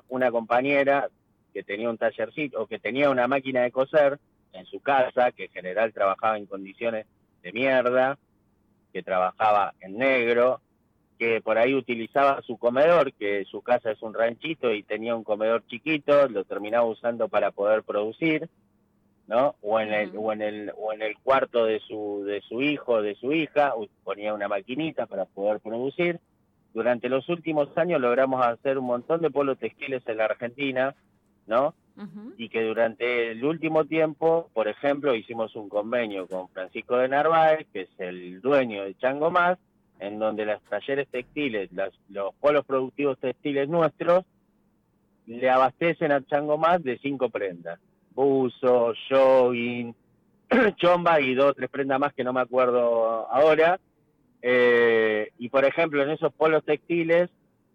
una 0.08 0.30
compañera 0.30 1.08
que 1.52 1.64
tenía 1.64 1.90
un 1.90 1.98
tallercito 1.98 2.62
o 2.62 2.66
que 2.68 2.78
tenía 2.78 3.10
una 3.10 3.26
máquina 3.26 3.62
de 3.62 3.72
coser 3.72 4.20
en 4.52 4.66
su 4.66 4.80
casa, 4.80 5.32
que 5.32 5.44
en 5.44 5.50
general 5.50 5.92
trabajaba 5.92 6.38
en 6.38 6.46
condiciones 6.46 7.06
de 7.42 7.52
mierda, 7.52 8.18
que 8.92 9.02
trabajaba 9.02 9.74
en 9.80 9.98
negro, 9.98 10.60
que 11.18 11.40
por 11.40 11.58
ahí 11.58 11.74
utilizaba 11.74 12.40
su 12.42 12.56
comedor, 12.58 13.12
que 13.12 13.44
su 13.44 13.60
casa 13.60 13.90
es 13.90 14.00
un 14.02 14.14
ranchito 14.14 14.72
y 14.72 14.82
tenía 14.82 15.16
un 15.16 15.24
comedor 15.24 15.66
chiquito, 15.66 16.28
lo 16.28 16.44
terminaba 16.44 16.86
usando 16.86 17.28
para 17.28 17.50
poder 17.50 17.82
producir, 17.82 18.48
¿no? 19.26 19.56
O 19.60 19.80
en 19.80 19.92
el, 19.92 20.12
o 20.16 20.32
en 20.32 20.42
el, 20.42 20.72
o 20.76 20.92
en 20.92 21.02
el 21.02 21.18
cuarto 21.18 21.64
de 21.64 21.80
su, 21.80 22.24
de 22.24 22.40
su 22.42 22.62
hijo, 22.62 23.02
de 23.02 23.16
su 23.16 23.32
hija, 23.32 23.74
ponía 24.04 24.32
una 24.32 24.48
maquinita 24.48 25.06
para 25.06 25.24
poder 25.26 25.60
producir. 25.60 26.20
Durante 26.72 27.08
los 27.08 27.28
últimos 27.28 27.76
años 27.76 28.00
logramos 28.00 28.44
hacer 28.46 28.78
un 28.78 28.86
montón 28.86 29.20
de 29.20 29.30
polos 29.30 29.58
textiles 29.58 30.02
en 30.06 30.16
la 30.16 30.26
Argentina, 30.26 30.94
¿no? 31.46 31.74
Y 32.36 32.48
que 32.48 32.62
durante 32.62 33.32
el 33.32 33.44
último 33.44 33.84
tiempo, 33.84 34.50
por 34.54 34.68
ejemplo, 34.68 35.14
hicimos 35.14 35.56
un 35.56 35.68
convenio 35.68 36.26
con 36.26 36.48
Francisco 36.50 36.96
de 36.96 37.08
Narváez, 37.08 37.66
que 37.72 37.82
es 37.82 37.88
el 37.98 38.40
dueño 38.40 38.84
de 38.84 38.94
Chango 38.96 39.30
Más, 39.30 39.58
en 39.98 40.18
donde 40.18 40.46
los 40.46 40.62
talleres 40.62 41.08
textiles, 41.08 41.70
los 42.08 42.34
polos 42.36 42.64
productivos 42.64 43.18
textiles 43.18 43.68
nuestros, 43.68 44.24
le 45.26 45.50
abastecen 45.50 46.12
a 46.12 46.24
Chango 46.24 46.56
Más 46.56 46.82
de 46.84 46.98
cinco 46.98 47.30
prendas. 47.30 47.80
Buzo, 48.14 48.94
jogging, 49.08 49.94
chomba 50.76 51.20
y 51.20 51.34
dos 51.34 51.54
tres 51.54 51.68
prendas 51.68 52.00
más 52.00 52.12
que 52.14 52.24
no 52.24 52.32
me 52.32 52.40
acuerdo 52.40 53.28
ahora. 53.30 53.80
Eh, 54.40 55.30
y 55.38 55.48
por 55.48 55.64
ejemplo, 55.64 56.02
en 56.02 56.10
esos 56.10 56.32
polos 56.32 56.64
textiles 56.64 57.28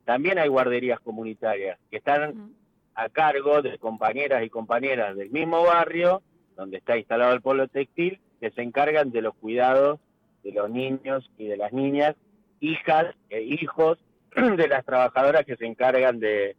también 0.05 0.39
hay 0.39 0.49
guarderías 0.49 0.99
comunitarias 0.99 1.77
que 1.89 1.97
están 1.97 2.53
a 2.95 3.09
cargo 3.09 3.61
de 3.61 3.77
compañeras 3.77 4.43
y 4.43 4.49
compañeras 4.49 5.15
del 5.15 5.29
mismo 5.31 5.63
barrio 5.63 6.21
donde 6.55 6.77
está 6.77 6.97
instalado 6.97 7.33
el 7.33 7.41
polo 7.41 7.67
textil 7.67 8.19
que 8.39 8.51
se 8.51 8.61
encargan 8.61 9.11
de 9.11 9.21
los 9.21 9.35
cuidados 9.35 9.99
de 10.43 10.51
los 10.51 10.69
niños 10.69 11.29
y 11.37 11.47
de 11.47 11.57
las 11.57 11.71
niñas, 11.73 12.15
hijas 12.59 13.15
e 13.29 13.41
hijos 13.41 13.97
de 14.35 14.67
las 14.67 14.85
trabajadoras 14.85 15.45
que 15.45 15.55
se 15.55 15.65
encargan 15.65 16.19
de, 16.19 16.55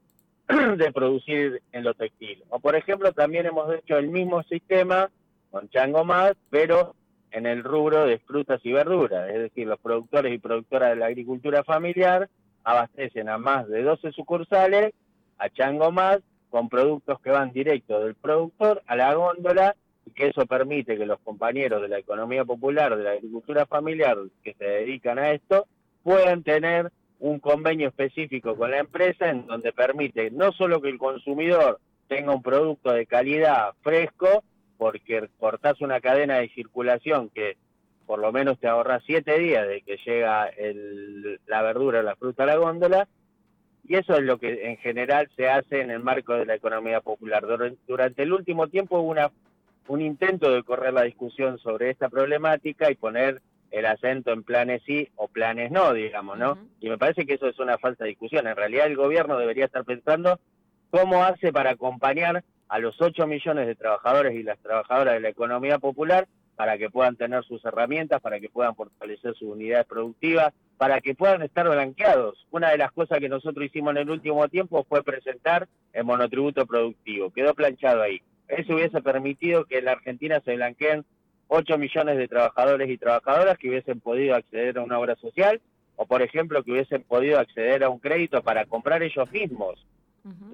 de 0.49 0.93
producir 0.93 1.63
en 1.73 1.85
lo 1.85 1.95
textil. 1.95 2.43
O 2.49 2.59
por 2.59 2.77
ejemplo, 2.77 3.13
también 3.13 3.47
hemos 3.47 3.73
hecho 3.75 3.99
el 3.99 4.09
mismo 4.09 4.43
sistema 4.45 5.11
con 5.51 5.69
Chango 5.69 6.05
Más, 6.05 6.33
pero 6.51 6.95
en 7.31 7.47
el 7.47 7.65
rubro 7.65 8.07
de 8.07 8.19
frutas 8.19 8.61
y 8.65 8.73
verduras, 8.73 9.29
es 9.29 9.39
decir, 9.39 9.67
los 9.67 9.81
productores 9.81 10.33
y 10.33 10.39
productoras 10.39 10.91
de 10.91 10.97
la 10.97 11.07
agricultura 11.07 11.65
familiar 11.65 12.29
abastecen 12.63 13.29
a 13.29 13.39
más 13.39 13.69
de 13.69 13.83
12 13.83 14.13
sucursales 14.13 14.95
a 15.45 15.51
Chango 15.51 15.93
Más 15.93 16.21
con 16.49 16.69
productos 16.69 17.21
que 17.21 17.31
van 17.31 17.53
directo 17.53 18.01
del 18.01 18.15
productor 18.15 18.83
a 18.87 18.97
la 18.97 19.15
góndola 19.15 19.77
y 20.07 20.11
que 20.13 20.29
eso 20.29 20.47
permite 20.47 20.97
que 20.97 21.07
los 21.07 21.21
compañeros 21.21 21.83
de 21.83 21.89
la 21.89 21.99
economía 21.99 22.45
popular, 22.45 22.97
de 22.97 23.05
la 23.05 23.11
agricultura 23.13 23.67
familiar 23.67 24.17
que 24.43 24.55
se 24.55 24.65
dedican 24.65 25.19
a 25.19 25.33
esto, 25.33 25.67
puedan 26.03 26.43
tener 26.43 26.91
un 27.21 27.41
convenio 27.41 27.89
específico 27.89 28.57
con 28.57 28.71
la 28.71 28.79
empresa 28.79 29.29
en 29.29 29.47
donde 29.47 29.73
permite 29.73 30.31
no 30.31 30.53
solo 30.53 30.81
que 30.81 30.91
el 30.91 30.99
consumidor 30.99 31.81
tenga 32.09 32.35
un 32.35 32.43
producto 32.43 32.93
de 32.93 33.07
calidad 33.07 33.73
fresco, 33.83 34.45
porque 34.77 35.29
cortás 35.39 35.81
una 35.81 36.01
cadena 36.01 36.39
de 36.39 36.49
circulación 36.51 37.31
que 37.31 37.57
por 38.07 38.19
lo 38.19 38.33
menos 38.33 38.59
te 38.59 38.69
ahorra 38.69 39.01
siete 39.07 39.39
días 39.39 39.67
de 39.67 39.81
que 39.81 39.97
llega 40.05 40.47
el, 40.49 41.41
la 41.47 41.63
verdura, 41.63 42.03
la 42.03 42.17
fruta 42.17 42.43
a 42.43 42.47
la 42.47 42.57
góndola, 42.57 43.09
y 43.87 43.97
eso 43.97 44.15
es 44.15 44.23
lo 44.23 44.39
que 44.39 44.71
en 44.71 44.77
general 44.79 45.29
se 45.37 45.49
hace 45.49 45.81
en 45.81 45.91
el 45.91 46.01
marco 46.01 46.35
de 46.35 46.47
la 46.47 46.55
economía 46.55 47.01
popular. 47.01 47.45
Durante 47.87 48.23
el 48.23 48.33
último 48.33 48.69
tiempo 48.69 48.99
hubo 48.99 49.11
una, 49.11 49.31
un 49.89 50.01
intento 50.01 50.51
de 50.51 50.63
correr 50.63 50.93
la 50.95 51.03
discusión 51.03 51.59
sobre 51.59 51.91
esta 51.91 52.09
problemática 52.09 52.91
y 52.91 52.95
poner 52.95 53.43
el 53.71 53.87
acento 53.87 54.33
en 54.33 54.43
planes 54.43 54.83
sí 54.87 55.09
o 55.17 55.29
planes 55.29 55.71
no, 55.71 55.93
digamos, 55.93 56.39
¿no? 56.39 56.59
Y 56.81 56.89
me 56.89 56.97
parece 56.97 57.27
que 57.27 57.35
eso 57.35 57.49
es 57.49 57.59
una 57.59 57.77
falsa 57.77 58.05
discusión. 58.05 58.47
En 58.47 58.57
realidad 58.57 58.87
el 58.87 58.97
gobierno 58.97 59.37
debería 59.37 59.67
estar 59.67 59.85
pensando 59.85 60.39
cómo 60.91 61.25
hace 61.25 61.53
para 61.53 61.71
acompañar 61.71 62.45
a 62.69 62.79
los 62.79 63.01
8 63.01 63.27
millones 63.27 63.67
de 63.67 63.75
trabajadores 63.75 64.35
y 64.35 64.43
las 64.43 64.59
trabajadoras 64.61 65.15
de 65.15 65.21
la 65.21 65.29
economía 65.29 65.79
popular 65.79 66.27
para 66.57 66.79
que 66.79 66.89
puedan 66.89 67.17
tener 67.17 67.45
sus 67.45 67.65
herramientas, 67.65 68.21
para 68.21 68.41
que 68.41 68.49
puedan 68.49 68.77
fortalecer 68.77 69.35
sus 69.35 69.49
unidades 69.49 69.87
productivas, 69.87 70.55
para 70.79 71.01
que 71.01 71.15
puedan 71.15 71.43
estar 71.43 71.69
blanqueados. 71.69 72.47
Una 72.51 72.71
de 72.71 72.79
las 72.79 72.93
cosas 72.93 73.19
que 73.19 73.29
nosotros 73.29 73.67
hicimos 73.67 73.93
en 73.93 74.03
el 74.03 74.11
último 74.11 74.49
tiempo 74.49 74.85
fue 74.89 75.03
presentar 75.03 75.69
el 75.93 76.05
monotributo 76.05 76.67
productivo, 76.67 77.31
quedó 77.31 77.55
planchado 77.55 78.03
ahí. 78.03 78.21
Eso 78.49 78.75
hubiese 78.75 79.01
permitido 79.01 79.65
que 79.65 79.79
en 79.79 79.87
la 79.87 79.93
Argentina 79.93 80.41
se 80.45 80.57
blanqueen 80.57 81.05
8 81.49 81.79
millones 81.79 82.17
de 82.19 82.29
trabajadores 82.29 82.91
y 82.91 82.99
trabajadoras 82.99 83.59
que 83.59 83.69
hubiesen 83.69 84.01
podido 84.01 84.35
acceder 84.35 84.79
a 84.79 84.83
una 84.83 84.99
obra 84.99 85.15
social 85.17 85.61
o, 85.97 86.07
por 86.07 86.23
ejemplo, 86.23 86.63
que 86.63 86.73
hubiesen 86.73 87.03
podido 87.05 87.39
acceder 87.39 87.85
a 87.85 87.89
un 87.89 88.01
crédito 88.01 88.43
para 88.43 88.67
comprar 88.67 89.03
ellos 89.03 89.31
mismos, 89.31 89.87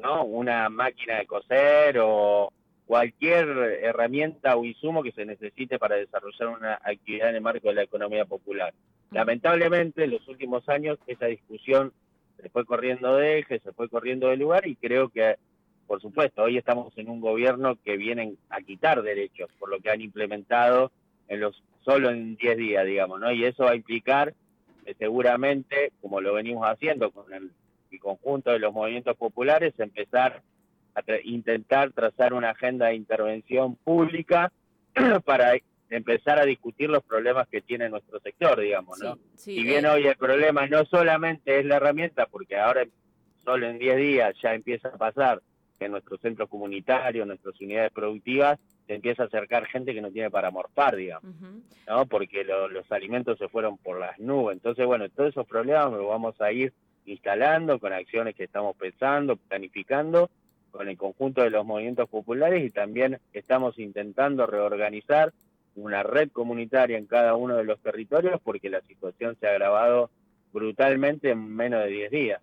¿no? 0.02 0.24
Una 0.24 0.68
máquina 0.68 1.16
de 1.18 1.26
coser 1.26 1.98
o 2.00 2.52
cualquier 2.90 3.46
herramienta 3.84 4.56
o 4.56 4.64
insumo 4.64 5.04
que 5.04 5.12
se 5.12 5.24
necesite 5.24 5.78
para 5.78 5.94
desarrollar 5.94 6.48
una 6.48 6.74
actividad 6.82 7.28
en 7.28 7.36
el 7.36 7.40
marco 7.40 7.68
de 7.68 7.74
la 7.74 7.84
economía 7.84 8.24
popular. 8.24 8.74
Lamentablemente, 9.12 10.02
en 10.02 10.10
los 10.10 10.26
últimos 10.26 10.68
años 10.68 10.98
esa 11.06 11.26
discusión 11.26 11.92
se 12.42 12.48
fue 12.48 12.64
corriendo 12.64 13.14
de 13.14 13.38
eje, 13.38 13.60
se 13.60 13.70
fue 13.74 13.88
corriendo 13.88 14.26
de 14.26 14.38
lugar 14.38 14.66
y 14.66 14.74
creo 14.74 15.08
que, 15.08 15.36
por 15.86 16.00
supuesto, 16.00 16.42
hoy 16.42 16.58
estamos 16.58 16.92
en 16.98 17.08
un 17.08 17.20
gobierno 17.20 17.78
que 17.84 17.96
vienen 17.96 18.36
a 18.48 18.60
quitar 18.60 19.02
derechos 19.02 19.50
por 19.60 19.70
lo 19.70 19.78
que 19.78 19.90
han 19.90 20.00
implementado 20.00 20.90
en 21.28 21.38
los 21.38 21.62
solo 21.84 22.10
en 22.10 22.34
10 22.34 22.56
días, 22.56 22.84
digamos, 22.84 23.20
¿no? 23.20 23.30
Y 23.30 23.44
eso 23.44 23.66
va 23.66 23.70
a 23.70 23.76
implicar 23.76 24.34
seguramente, 24.98 25.92
como 26.00 26.20
lo 26.20 26.34
venimos 26.34 26.68
haciendo 26.68 27.12
con 27.12 27.32
el, 27.32 27.52
el 27.92 28.00
conjunto 28.00 28.50
de 28.50 28.58
los 28.58 28.74
movimientos 28.74 29.16
populares, 29.16 29.74
empezar 29.78 30.42
a 30.94 31.02
intentar 31.24 31.92
trazar 31.92 32.32
una 32.34 32.50
agenda 32.50 32.86
de 32.86 32.94
intervención 32.94 33.76
pública 33.76 34.52
para 35.24 35.54
empezar 35.90 36.38
a 36.38 36.44
discutir 36.44 36.88
los 36.88 37.02
problemas 37.02 37.48
que 37.48 37.60
tiene 37.60 37.88
nuestro 37.88 38.20
sector, 38.20 38.60
digamos, 38.60 38.98
¿no? 39.00 39.18
si 39.34 39.62
bien 39.62 39.84
eh. 39.84 39.88
hoy 39.88 40.06
el 40.06 40.16
problema 40.16 40.66
no 40.66 40.84
solamente 40.84 41.58
es 41.58 41.66
la 41.66 41.76
herramienta, 41.76 42.26
porque 42.26 42.56
ahora 42.56 42.84
solo 43.44 43.66
en 43.66 43.78
10 43.78 43.96
días 43.96 44.34
ya 44.40 44.54
empieza 44.54 44.88
a 44.88 44.96
pasar 44.96 45.42
que 45.78 45.86
en 45.86 45.92
nuestros 45.92 46.20
centros 46.20 46.48
comunitarios, 46.48 47.26
nuestras 47.26 47.60
unidades 47.60 47.90
productivas, 47.90 48.58
se 48.86 48.94
empieza 48.94 49.22
a 49.22 49.26
acercar 49.26 49.66
gente 49.66 49.94
que 49.94 50.00
no 50.00 50.10
tiene 50.10 50.30
para 50.30 50.50
morfar, 50.50 50.96
digamos, 50.96 51.32
¿no? 51.88 52.06
Porque 52.06 52.44
los 52.44 52.90
alimentos 52.92 53.38
se 53.38 53.48
fueron 53.48 53.78
por 53.78 53.98
las 53.98 54.18
nubes. 54.18 54.56
Entonces, 54.56 54.84
bueno, 54.84 55.08
todos 55.08 55.30
esos 55.30 55.46
problemas 55.46 55.92
los 55.92 56.06
vamos 56.06 56.40
a 56.40 56.52
ir 56.52 56.72
instalando 57.06 57.78
con 57.78 57.92
acciones 57.92 58.34
que 58.34 58.44
estamos 58.44 58.76
pensando, 58.76 59.36
planificando 59.36 60.30
con 60.70 60.88
el 60.88 60.96
conjunto 60.96 61.42
de 61.42 61.50
los 61.50 61.64
movimientos 61.64 62.08
populares 62.08 62.64
y 62.64 62.70
también 62.70 63.18
estamos 63.32 63.78
intentando 63.78 64.46
reorganizar 64.46 65.32
una 65.76 66.02
red 66.02 66.30
comunitaria 66.30 66.98
en 66.98 67.06
cada 67.06 67.34
uno 67.34 67.56
de 67.56 67.64
los 67.64 67.80
territorios 67.80 68.40
porque 68.42 68.70
la 68.70 68.80
situación 68.82 69.36
se 69.38 69.46
ha 69.46 69.50
agravado 69.50 70.10
brutalmente 70.52 71.30
en 71.30 71.54
menos 71.54 71.84
de 71.84 71.90
10 71.90 72.10
días. 72.10 72.40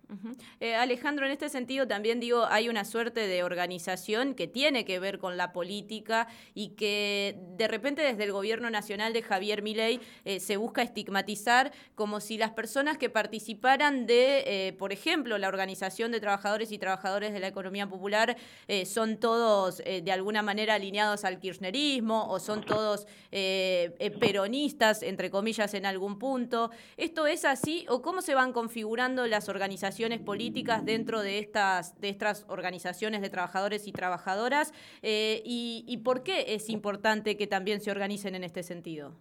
Eh, 0.60 0.74
Alejandro, 0.74 1.26
en 1.26 1.32
este 1.32 1.48
sentido 1.48 1.86
también 1.86 2.20
digo, 2.20 2.46
hay 2.46 2.68
una 2.68 2.84
suerte 2.84 3.26
de 3.26 3.42
organización 3.42 4.34
que 4.34 4.46
tiene 4.46 4.84
que 4.84 4.98
ver 4.98 5.18
con 5.18 5.36
la 5.36 5.52
política 5.52 6.28
y 6.54 6.70
que 6.70 7.38
de 7.56 7.68
repente 7.68 8.02
desde 8.02 8.24
el 8.24 8.32
gobierno 8.32 8.70
nacional 8.70 9.12
de 9.12 9.22
Javier 9.22 9.62
Milei 9.62 10.00
eh, 10.24 10.40
se 10.40 10.56
busca 10.56 10.82
estigmatizar 10.82 11.72
como 11.94 12.20
si 12.20 12.38
las 12.38 12.52
personas 12.52 12.96
que 12.96 13.10
participaran 13.10 14.06
de, 14.06 14.44
eh, 14.46 14.72
por 14.72 14.92
ejemplo, 14.92 15.36
la 15.36 15.48
organización 15.48 16.10
de 16.10 16.20
trabajadores 16.20 16.72
y 16.72 16.78
trabajadores 16.78 17.32
de 17.32 17.40
la 17.40 17.48
economía 17.48 17.86
popular 17.88 18.36
son 18.84 19.18
todos 19.18 19.78
de 19.78 20.12
alguna 20.12 20.42
manera 20.42 20.74
alineados 20.74 21.24
al 21.24 21.38
kirchnerismo 21.38 22.30
o 22.30 22.38
son 22.38 22.64
todos 22.64 23.06
peronistas, 23.30 25.02
entre 25.02 25.30
comillas, 25.30 25.74
en 25.74 25.86
algún 25.86 26.18
punto. 26.18 26.70
¿Esto 26.96 27.26
es 27.26 27.44
así 27.44 27.86
o 27.88 27.97
cómo 28.02 28.22
se 28.22 28.34
van 28.34 28.52
configurando 28.52 29.26
las 29.26 29.48
organizaciones 29.48 30.20
políticas 30.20 30.84
dentro 30.84 31.20
de 31.20 31.38
estas, 31.38 31.98
de 32.00 32.08
estas 32.08 32.44
organizaciones 32.48 33.20
de 33.20 33.30
trabajadores 33.30 33.86
y 33.86 33.92
trabajadoras 33.92 34.72
eh, 35.02 35.42
y, 35.44 35.96
por 36.04 36.22
qué 36.22 36.54
es 36.54 36.68
importante 36.70 37.36
que 37.36 37.46
también 37.46 37.80
se 37.80 37.90
organicen 37.90 38.34
en 38.34 38.44
este 38.44 38.62
sentido. 38.62 39.14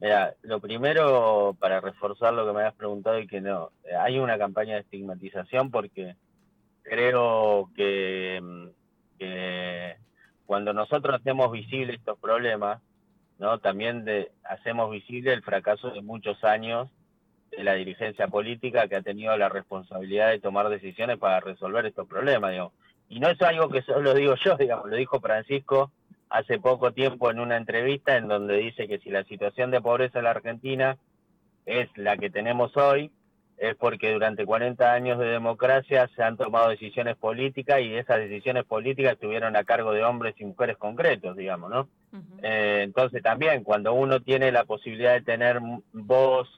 Mira, 0.00 0.34
lo 0.42 0.60
primero, 0.60 1.56
para 1.58 1.80
reforzar 1.80 2.32
lo 2.32 2.46
que 2.46 2.52
me 2.52 2.60
habías 2.60 2.74
preguntado 2.74 3.18
y 3.18 3.26
que 3.26 3.40
no, 3.40 3.70
hay 4.00 4.18
una 4.18 4.38
campaña 4.38 4.74
de 4.74 4.80
estigmatización 4.80 5.70
porque 5.70 6.14
creo 6.82 7.70
que, 7.74 8.70
que 9.18 9.96
cuando 10.46 10.72
nosotros 10.72 11.16
hacemos 11.18 11.50
visibles 11.50 11.98
estos 11.98 12.18
problemas, 12.18 12.80
¿no? 13.38 13.58
También 13.58 14.04
hacemos 14.44 14.90
visible 14.90 15.32
el 15.32 15.42
fracaso 15.42 15.90
de 15.90 16.02
muchos 16.02 16.42
años 16.44 16.88
de 17.50 17.64
la 17.64 17.74
dirigencia 17.74 18.28
política 18.28 18.88
que 18.88 18.96
ha 18.96 19.02
tenido 19.02 19.36
la 19.36 19.48
responsabilidad 19.48 20.30
de 20.30 20.40
tomar 20.40 20.68
decisiones 20.68 21.18
para 21.18 21.40
resolver 21.40 21.86
estos 21.86 22.06
problemas, 22.06 22.50
digamos. 22.50 22.72
Y 23.08 23.20
no 23.20 23.28
es 23.28 23.40
algo 23.42 23.68
que 23.70 23.82
solo 23.82 24.14
digo 24.14 24.34
yo, 24.44 24.56
digamos, 24.56 24.88
lo 24.88 24.96
dijo 24.96 25.20
Francisco 25.20 25.90
hace 26.30 26.58
poco 26.58 26.92
tiempo 26.92 27.30
en 27.30 27.40
una 27.40 27.56
entrevista 27.56 28.16
en 28.16 28.28
donde 28.28 28.58
dice 28.58 28.86
que 28.86 28.98
si 28.98 29.10
la 29.10 29.24
situación 29.24 29.70
de 29.70 29.80
pobreza 29.80 30.18
en 30.18 30.24
la 30.24 30.32
Argentina 30.32 30.98
es 31.64 31.88
la 31.96 32.16
que 32.16 32.30
tenemos 32.30 32.76
hoy, 32.76 33.10
es 33.58 33.74
porque 33.74 34.12
durante 34.12 34.46
40 34.46 34.92
años 34.92 35.18
de 35.18 35.26
democracia 35.26 36.08
se 36.14 36.22
han 36.22 36.36
tomado 36.36 36.68
decisiones 36.68 37.16
políticas 37.16 37.80
y 37.80 37.94
esas 37.94 38.18
decisiones 38.18 38.64
políticas 38.64 39.14
estuvieron 39.14 39.56
a 39.56 39.64
cargo 39.64 39.92
de 39.92 40.04
hombres 40.04 40.34
y 40.38 40.44
mujeres 40.44 40.76
concretos, 40.76 41.36
digamos, 41.36 41.70
¿no? 41.70 41.88
Eh, 42.42 42.82
entonces 42.84 43.22
también 43.22 43.64
cuando 43.64 43.92
uno 43.94 44.20
tiene 44.20 44.52
la 44.52 44.64
posibilidad 44.64 45.14
de 45.14 45.22
tener 45.22 45.60
voz, 45.92 46.48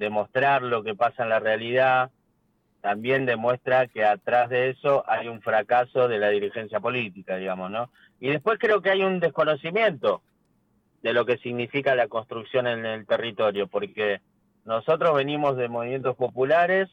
demostrar 0.00 0.62
lo 0.62 0.82
que 0.82 0.94
pasa 0.94 1.22
en 1.22 1.28
la 1.28 1.40
realidad, 1.40 2.10
también 2.80 3.26
demuestra 3.26 3.86
que 3.86 4.02
atrás 4.02 4.48
de 4.48 4.70
eso 4.70 5.04
hay 5.06 5.28
un 5.28 5.42
fracaso 5.42 6.08
de 6.08 6.18
la 6.18 6.30
dirigencia 6.30 6.80
política, 6.80 7.36
digamos, 7.36 7.70
¿no? 7.70 7.90
Y 8.18 8.30
después 8.30 8.58
creo 8.58 8.80
que 8.80 8.88
hay 8.88 9.02
un 9.02 9.20
desconocimiento 9.20 10.22
de 11.02 11.12
lo 11.12 11.26
que 11.26 11.36
significa 11.36 11.94
la 11.94 12.08
construcción 12.08 12.66
en 12.66 12.86
el 12.86 13.06
territorio, 13.06 13.68
porque 13.68 14.22
nosotros 14.64 15.14
venimos 15.14 15.58
de 15.58 15.68
movimientos 15.68 16.16
populares, 16.16 16.88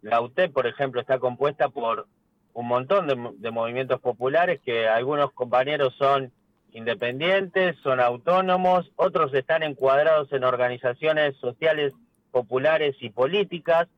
la 0.00 0.22
UTEP, 0.22 0.50
por 0.54 0.66
ejemplo, 0.66 1.02
está 1.02 1.18
compuesta 1.18 1.68
por 1.68 2.06
un 2.54 2.66
montón 2.66 3.06
de, 3.06 3.32
de 3.36 3.50
movimientos 3.50 4.00
populares 4.00 4.62
que 4.64 4.88
algunos 4.88 5.30
compañeros 5.32 5.94
son 5.98 6.32
independientes, 6.72 7.76
son 7.82 8.00
autónomos, 8.00 8.90
otros 8.96 9.34
están 9.34 9.62
encuadrados 9.62 10.32
en 10.32 10.44
organizaciones 10.44 11.36
sociales 11.36 11.92
populares 12.36 12.96
y 13.00 13.08
políticas. 13.08 13.88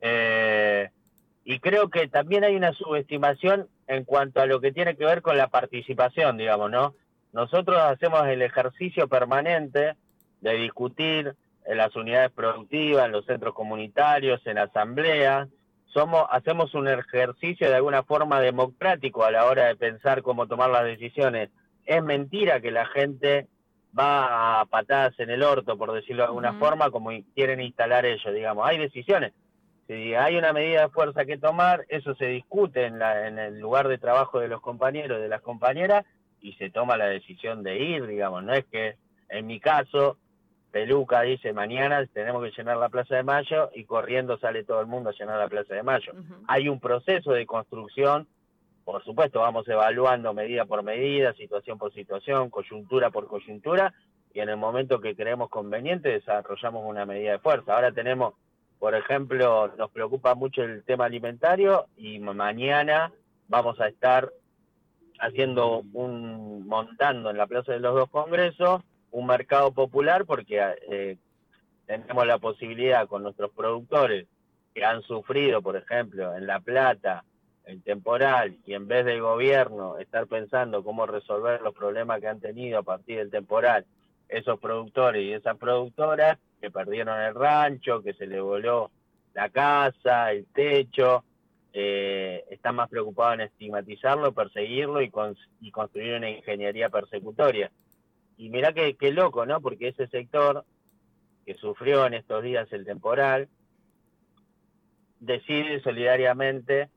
Eh, 0.00 0.90
y 1.44 1.60
creo 1.60 1.90
que 1.90 2.08
también 2.08 2.42
hay 2.42 2.56
una 2.56 2.72
subestimación 2.72 3.68
en 3.86 4.02
cuanto 4.02 4.40
a 4.40 4.46
lo 4.46 4.60
que 4.60 4.72
tiene 4.72 4.96
que 4.96 5.04
ver 5.04 5.22
con 5.22 5.36
la 5.36 5.46
participación, 5.46 6.36
digamos, 6.36 6.72
¿no? 6.72 6.94
Nosotros 7.32 7.78
hacemos 7.78 8.26
el 8.26 8.42
ejercicio 8.42 9.06
permanente 9.06 9.94
de 10.40 10.54
discutir 10.54 11.36
en 11.66 11.76
las 11.76 11.94
unidades 11.94 12.32
productivas, 12.32 13.06
en 13.06 13.12
los 13.12 13.24
centros 13.26 13.54
comunitarios, 13.54 14.44
en 14.44 14.58
asambleas. 14.58 15.48
Somos, 15.86 16.26
hacemos 16.30 16.74
un 16.74 16.88
ejercicio 16.88 17.68
de 17.68 17.76
alguna 17.76 18.02
forma 18.02 18.40
democrático 18.40 19.24
a 19.24 19.30
la 19.30 19.44
hora 19.46 19.66
de 19.66 19.76
pensar 19.76 20.22
cómo 20.22 20.48
tomar 20.48 20.70
las 20.70 20.84
decisiones. 20.84 21.50
Es 21.86 22.02
mentira 22.02 22.60
que 22.60 22.72
la 22.72 22.86
gente 22.86 23.46
va 23.98 24.60
a 24.60 24.64
patadas 24.66 25.18
en 25.18 25.30
el 25.30 25.42
orto, 25.42 25.76
por 25.76 25.92
decirlo 25.92 26.22
de 26.22 26.28
alguna 26.28 26.54
forma, 26.54 26.90
como 26.90 27.10
quieren 27.34 27.60
instalar 27.60 28.06
ellos, 28.06 28.32
digamos. 28.34 28.66
Hay 28.66 28.78
decisiones. 28.78 29.32
Si 29.86 30.14
hay 30.14 30.36
una 30.36 30.52
medida 30.52 30.82
de 30.82 30.88
fuerza 30.90 31.24
que 31.24 31.38
tomar, 31.38 31.86
eso 31.88 32.14
se 32.14 32.26
discute 32.26 32.84
en, 32.84 32.98
la, 32.98 33.26
en 33.26 33.38
el 33.38 33.58
lugar 33.58 33.88
de 33.88 33.98
trabajo 33.98 34.38
de 34.38 34.48
los 34.48 34.60
compañeros, 34.60 35.20
de 35.20 35.28
las 35.28 35.40
compañeras, 35.40 36.04
y 36.40 36.52
se 36.54 36.70
toma 36.70 36.96
la 36.96 37.06
decisión 37.06 37.62
de 37.62 37.78
ir, 37.78 38.06
digamos. 38.06 38.44
No 38.44 38.52
es 38.52 38.66
que, 38.66 38.96
en 39.30 39.46
mi 39.46 39.60
caso, 39.60 40.18
Peluca 40.70 41.22
dice 41.22 41.52
mañana 41.52 42.04
tenemos 42.06 42.44
que 42.44 42.50
llenar 42.50 42.76
la 42.76 42.90
Plaza 42.90 43.16
de 43.16 43.22
Mayo 43.22 43.70
y 43.74 43.84
corriendo 43.84 44.38
sale 44.38 44.64
todo 44.64 44.80
el 44.80 44.86
mundo 44.86 45.10
a 45.10 45.14
llenar 45.14 45.38
la 45.38 45.48
Plaza 45.48 45.74
de 45.74 45.82
Mayo. 45.82 46.12
Hay 46.46 46.68
un 46.68 46.78
proceso 46.78 47.32
de 47.32 47.46
construcción 47.46 48.28
por 48.88 49.04
supuesto, 49.04 49.40
vamos 49.40 49.68
evaluando 49.68 50.32
medida 50.32 50.64
por 50.64 50.82
medida, 50.82 51.34
situación 51.34 51.76
por 51.76 51.92
situación, 51.92 52.48
coyuntura 52.48 53.10
por 53.10 53.26
coyuntura, 53.26 53.92
y 54.32 54.40
en 54.40 54.48
el 54.48 54.56
momento 54.56 54.98
que 54.98 55.14
creemos 55.14 55.50
conveniente 55.50 56.08
desarrollamos 56.08 56.86
una 56.86 57.04
medida 57.04 57.32
de 57.32 57.38
fuerza. 57.38 57.74
Ahora 57.74 57.92
tenemos, 57.92 58.32
por 58.78 58.94
ejemplo, 58.94 59.70
nos 59.76 59.90
preocupa 59.90 60.34
mucho 60.34 60.62
el 60.62 60.84
tema 60.84 61.04
alimentario 61.04 61.84
y 61.98 62.18
mañana 62.18 63.12
vamos 63.46 63.78
a 63.78 63.88
estar 63.88 64.32
haciendo 65.20 65.82
un, 65.92 66.66
montando 66.66 67.28
en 67.28 67.36
la 67.36 67.46
Plaza 67.46 67.72
de 67.72 67.80
los 67.80 67.94
Dos 67.94 68.08
Congresos, 68.08 68.80
un 69.10 69.26
mercado 69.26 69.70
popular 69.70 70.24
porque 70.24 70.64
eh, 70.90 71.18
tenemos 71.84 72.26
la 72.26 72.38
posibilidad 72.38 73.06
con 73.06 73.22
nuestros 73.22 73.50
productores 73.50 74.28
que 74.74 74.82
han 74.82 75.02
sufrido, 75.02 75.60
por 75.60 75.76
ejemplo, 75.76 76.34
en 76.34 76.46
La 76.46 76.60
Plata, 76.60 77.22
el 77.68 77.82
temporal 77.82 78.56
y 78.66 78.72
en 78.72 78.88
vez 78.88 79.04
del 79.04 79.20
gobierno 79.20 79.98
estar 79.98 80.26
pensando 80.26 80.82
cómo 80.82 81.06
resolver 81.06 81.60
los 81.60 81.74
problemas 81.74 82.20
que 82.20 82.28
han 82.28 82.40
tenido 82.40 82.78
a 82.78 82.82
partir 82.82 83.18
del 83.18 83.30
temporal 83.30 83.84
esos 84.28 84.58
productores 84.58 85.22
y 85.22 85.32
esas 85.32 85.56
productoras 85.58 86.38
que 86.60 86.70
perdieron 86.70 87.20
el 87.20 87.34
rancho, 87.34 88.02
que 88.02 88.14
se 88.14 88.26
le 88.26 88.40
voló 88.40 88.90
la 89.34 89.50
casa, 89.50 90.32
el 90.32 90.46
techo, 90.46 91.24
eh, 91.72 92.44
están 92.50 92.76
más 92.76 92.88
preocupados 92.88 93.34
en 93.34 93.40
estigmatizarlo, 93.42 94.32
perseguirlo 94.32 95.00
y, 95.02 95.10
construir 95.10 96.14
una 96.14 96.30
ingeniería 96.30 96.88
persecutoria. 96.88 97.70
Y 98.36 98.50
mirá 98.50 98.72
qué 98.72 99.12
loco, 99.12 99.46
¿no? 99.46 99.60
Porque 99.60 99.88
ese 99.88 100.08
sector 100.08 100.64
que 101.46 101.54
sufrió 101.54 102.06
en 102.06 102.14
estos 102.14 102.42
días 102.42 102.70
el 102.72 102.84
temporal 102.84 103.48
decide 105.20 105.80
solidariamente 105.80 106.88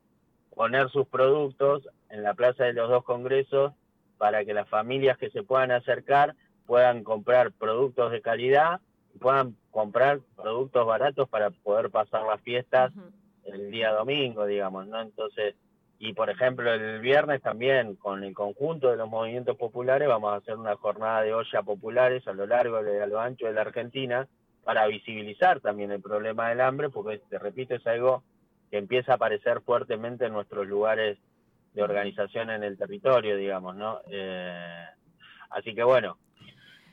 poner 0.56 0.90
sus 0.90 1.08
productos 1.08 1.88
en 2.10 2.24
la 2.24 2.34
plaza 2.34 2.66
de 2.66 2.74
los 2.74 2.90
dos 2.90 3.04
congresos 3.04 3.74
para 4.18 4.46
que 4.46 4.54
las 4.54 4.70
familias 4.70 5.18
que 5.18 5.30
se 5.30 5.44
puedan 5.44 5.72
acercar 5.72 6.36
puedan 6.66 7.04
comprar 7.04 7.52
productos 7.52 8.12
de 8.12 8.22
calidad 8.22 8.80
y 9.14 9.18
puedan 9.18 9.56
comprar 9.72 10.20
productos 10.36 10.86
baratos 10.86 11.28
para 11.30 11.50
poder 11.50 11.90
pasar 11.90 12.24
las 12.24 12.42
fiestas 12.42 12.94
el 13.46 13.72
día 13.72 13.92
domingo, 13.92 14.46
digamos, 14.46 14.88
¿no? 14.88 15.02
Entonces, 15.02 15.56
y 16.00 16.14
por 16.14 16.30
ejemplo 16.30 16.74
el 16.74 17.00
viernes 17.00 17.42
también 17.42 17.96
con 17.96 18.24
el 18.24 18.34
conjunto 18.34 18.90
de 18.90 18.98
los 18.98 19.10
movimientos 19.10 19.58
populares 19.58 20.08
vamos 20.08 20.34
a 20.34 20.38
hacer 20.38 20.56
una 20.56 20.76
jornada 20.76 21.22
de 21.22 21.34
olla 21.34 21.62
populares 21.62 22.28
a 22.28 22.34
lo 22.34 22.48
largo 22.48 22.80
y 22.82 22.98
a 23.00 23.06
lo 23.06 23.20
ancho 23.20 23.46
de 23.46 23.54
la 23.54 23.62
Argentina 23.62 24.28
para 24.64 24.88
visibilizar 24.88 25.60
también 25.60 25.92
el 25.92 26.02
problema 26.02 26.50
del 26.50 26.62
hambre, 26.62 26.90
porque 26.90 27.20
te 27.30 27.40
repito, 27.40 27.76
es 27.76 27.86
algo 27.88 28.24
que 28.72 28.78
empieza 28.78 29.12
a 29.12 29.16
aparecer 29.16 29.62
fuertemente 29.62 30.26
en 30.26 30.34
nuestros 30.34 30.66
lugares 30.66 31.20
de 31.74 31.84
organización 31.84 32.50
en 32.50 32.64
el 32.64 32.78
territorio, 32.78 33.36
digamos, 33.36 33.76
¿no? 33.76 34.00
Eh, 34.10 34.86
así 35.50 35.76
que 35.76 35.84
bueno, 35.84 36.18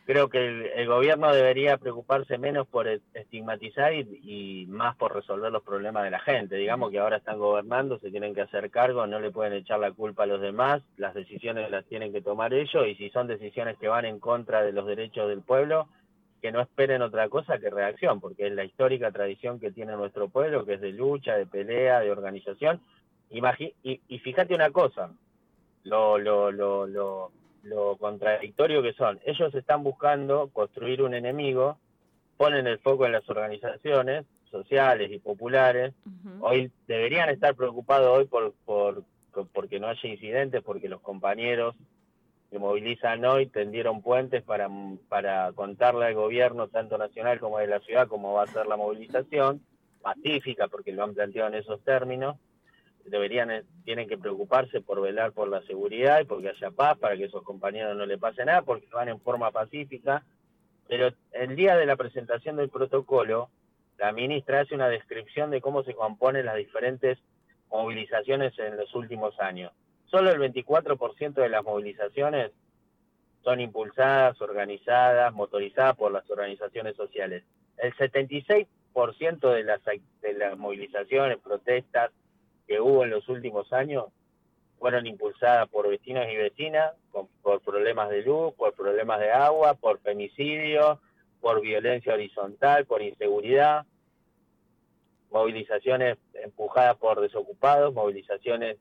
creo 0.08 0.28
que 0.28 0.72
el, 0.74 0.86
gobierno 0.86 1.32
debería 1.34 1.76
preocuparse 1.76 2.38
menos 2.38 2.66
por 2.66 2.88
estigmatizar 2.88 3.92
y, 3.92 4.66
más 4.68 4.96
por 4.96 5.14
resolver 5.14 5.52
los 5.52 5.62
problemas 5.62 6.02
de 6.04 6.10
la 6.10 6.18
gente. 6.20 6.56
Digamos 6.56 6.90
que 6.90 6.98
ahora 6.98 7.18
están 7.18 7.38
gobernando, 7.38 7.98
se 7.98 8.10
tienen 8.10 8.34
que 8.34 8.40
hacer 8.40 8.70
cargo, 8.70 9.06
no 9.06 9.20
le 9.20 9.30
pueden 9.30 9.52
echar 9.52 9.78
la 9.78 9.92
culpa 9.92 10.22
a 10.22 10.26
los 10.26 10.40
demás, 10.40 10.82
las 10.96 11.14
decisiones 11.14 11.70
las 11.70 11.84
tienen 11.84 12.12
que 12.12 12.22
tomar 12.22 12.54
ellos 12.54 12.86
y 12.88 12.94
si 12.94 13.10
son 13.10 13.26
decisiones 13.26 13.76
que 13.78 13.88
van 13.88 14.04
en 14.04 14.18
contra 14.18 14.62
de 14.62 14.72
los 14.72 14.86
derechos 14.86 15.28
del 15.28 15.42
pueblo, 15.42 15.88
que 16.40 16.52
no 16.52 16.60
esperen 16.60 17.02
otra 17.02 17.28
cosa 17.28 17.58
que 17.58 17.70
reacción, 17.70 18.20
porque 18.20 18.46
es 18.46 18.52
la 18.52 18.64
histórica 18.64 19.10
tradición 19.10 19.58
que 19.58 19.70
tiene 19.70 19.96
nuestro 19.96 20.28
pueblo, 20.28 20.64
que 20.64 20.74
es 20.74 20.80
de 20.80 20.92
lucha, 20.92 21.36
de 21.36 21.46
pelea, 21.46 22.00
de 22.00 22.10
organización. 22.10 22.80
y, 23.30 24.18
fíjate 24.18 24.54
una 24.54 24.70
cosa, 24.70 25.10
lo, 25.84 26.18
lo, 26.18 26.50
lo, 26.50 27.30
lo, 27.62 27.96
contradictorio 27.96 28.82
que 28.82 28.92
son. 28.94 29.20
Ellos 29.24 29.54
están 29.54 29.82
buscando 29.82 30.48
construir 30.48 31.02
un 31.02 31.14
enemigo 31.14 31.78
ponen 32.38 32.66
el 32.68 32.78
foco 32.78 33.04
en 33.04 33.12
las 33.12 33.28
organizaciones 33.28 34.24
sociales 34.50 35.10
y 35.12 35.18
populares. 35.18 35.92
Hoy 36.40 36.70
deberían 36.86 37.28
estar 37.28 37.54
preocupados 37.54 38.16
hoy 38.16 38.24
por, 38.26 38.54
por 38.64 39.04
porque 39.52 39.78
no 39.78 39.88
haya 39.88 40.08
incidentes, 40.08 40.62
porque 40.62 40.88
los 40.88 41.00
compañeros 41.00 41.74
que 42.50 42.58
movilizan 42.58 43.24
hoy 43.24 43.46
tendieron 43.46 44.02
puentes 44.02 44.42
para, 44.42 44.68
para 45.08 45.52
contarle 45.52 46.06
al 46.06 46.14
gobierno, 46.14 46.68
tanto 46.68 46.96
nacional 46.96 47.40
como 47.40 47.58
de 47.58 47.66
la 47.66 47.80
ciudad, 47.80 48.08
cómo 48.08 48.32
va 48.32 48.44
a 48.44 48.46
ser 48.46 48.66
la 48.66 48.76
movilización, 48.76 49.62
pacífica, 50.00 50.68
porque 50.68 50.92
lo 50.92 51.04
han 51.04 51.14
planteado 51.14 51.48
en 51.48 51.54
esos 51.56 51.82
términos. 51.84 52.36
Deberían, 53.04 53.50
eh, 53.50 53.64
tienen 53.84 54.08
que 54.08 54.18
preocuparse 54.18 54.80
por 54.80 55.00
velar 55.00 55.32
por 55.32 55.48
la 55.48 55.62
seguridad 55.62 56.20
y 56.20 56.24
porque 56.24 56.48
haya 56.48 56.70
paz, 56.70 56.98
para 56.98 57.16
que 57.16 57.24
esos 57.24 57.42
compañeros 57.42 57.96
no 57.96 58.06
le 58.06 58.18
pase 58.18 58.44
nada, 58.44 58.62
porque 58.62 58.86
van 58.92 59.08
en 59.08 59.20
forma 59.20 59.50
pacífica. 59.50 60.24
Pero 60.88 61.10
el 61.32 61.54
día 61.54 61.76
de 61.76 61.86
la 61.86 61.96
presentación 61.96 62.56
del 62.56 62.70
protocolo, 62.70 63.50
la 63.98 64.12
ministra 64.12 64.60
hace 64.60 64.74
una 64.74 64.88
descripción 64.88 65.50
de 65.50 65.60
cómo 65.60 65.82
se 65.82 65.94
componen 65.94 66.46
las 66.46 66.56
diferentes 66.56 67.18
movilizaciones 67.70 68.58
en 68.58 68.76
los 68.78 68.94
últimos 68.94 69.38
años. 69.38 69.72
Solo 70.10 70.30
el 70.30 70.38
24% 70.38 71.34
de 71.34 71.48
las 71.48 71.64
movilizaciones 71.64 72.52
son 73.44 73.60
impulsadas, 73.60 74.40
organizadas, 74.40 75.32
motorizadas 75.32 75.96
por 75.96 76.12
las 76.12 76.28
organizaciones 76.30 76.96
sociales. 76.96 77.44
El 77.76 77.94
76% 77.94 78.66
de 79.52 79.64
las, 79.64 79.80
de 79.84 80.32
las 80.34 80.58
movilizaciones, 80.58 81.38
protestas 81.38 82.10
que 82.66 82.80
hubo 82.80 83.04
en 83.04 83.10
los 83.10 83.28
últimos 83.28 83.72
años 83.72 84.06
fueron 84.78 85.06
impulsadas 85.06 85.68
por 85.68 85.88
vecinos 85.88 86.26
y 86.30 86.36
vecinas, 86.36 86.92
por 87.42 87.60
problemas 87.60 88.10
de 88.10 88.22
luz, 88.22 88.54
por 88.54 88.74
problemas 88.74 89.20
de 89.20 89.32
agua, 89.32 89.74
por 89.74 89.98
femicidio, 90.00 91.00
por 91.40 91.60
violencia 91.60 92.14
horizontal, 92.14 92.86
por 92.86 93.02
inseguridad 93.02 93.86
movilizaciones 95.30 96.18
empujadas 96.34 96.96
por 96.96 97.20
desocupados, 97.20 97.94
movilizaciones 97.94 98.76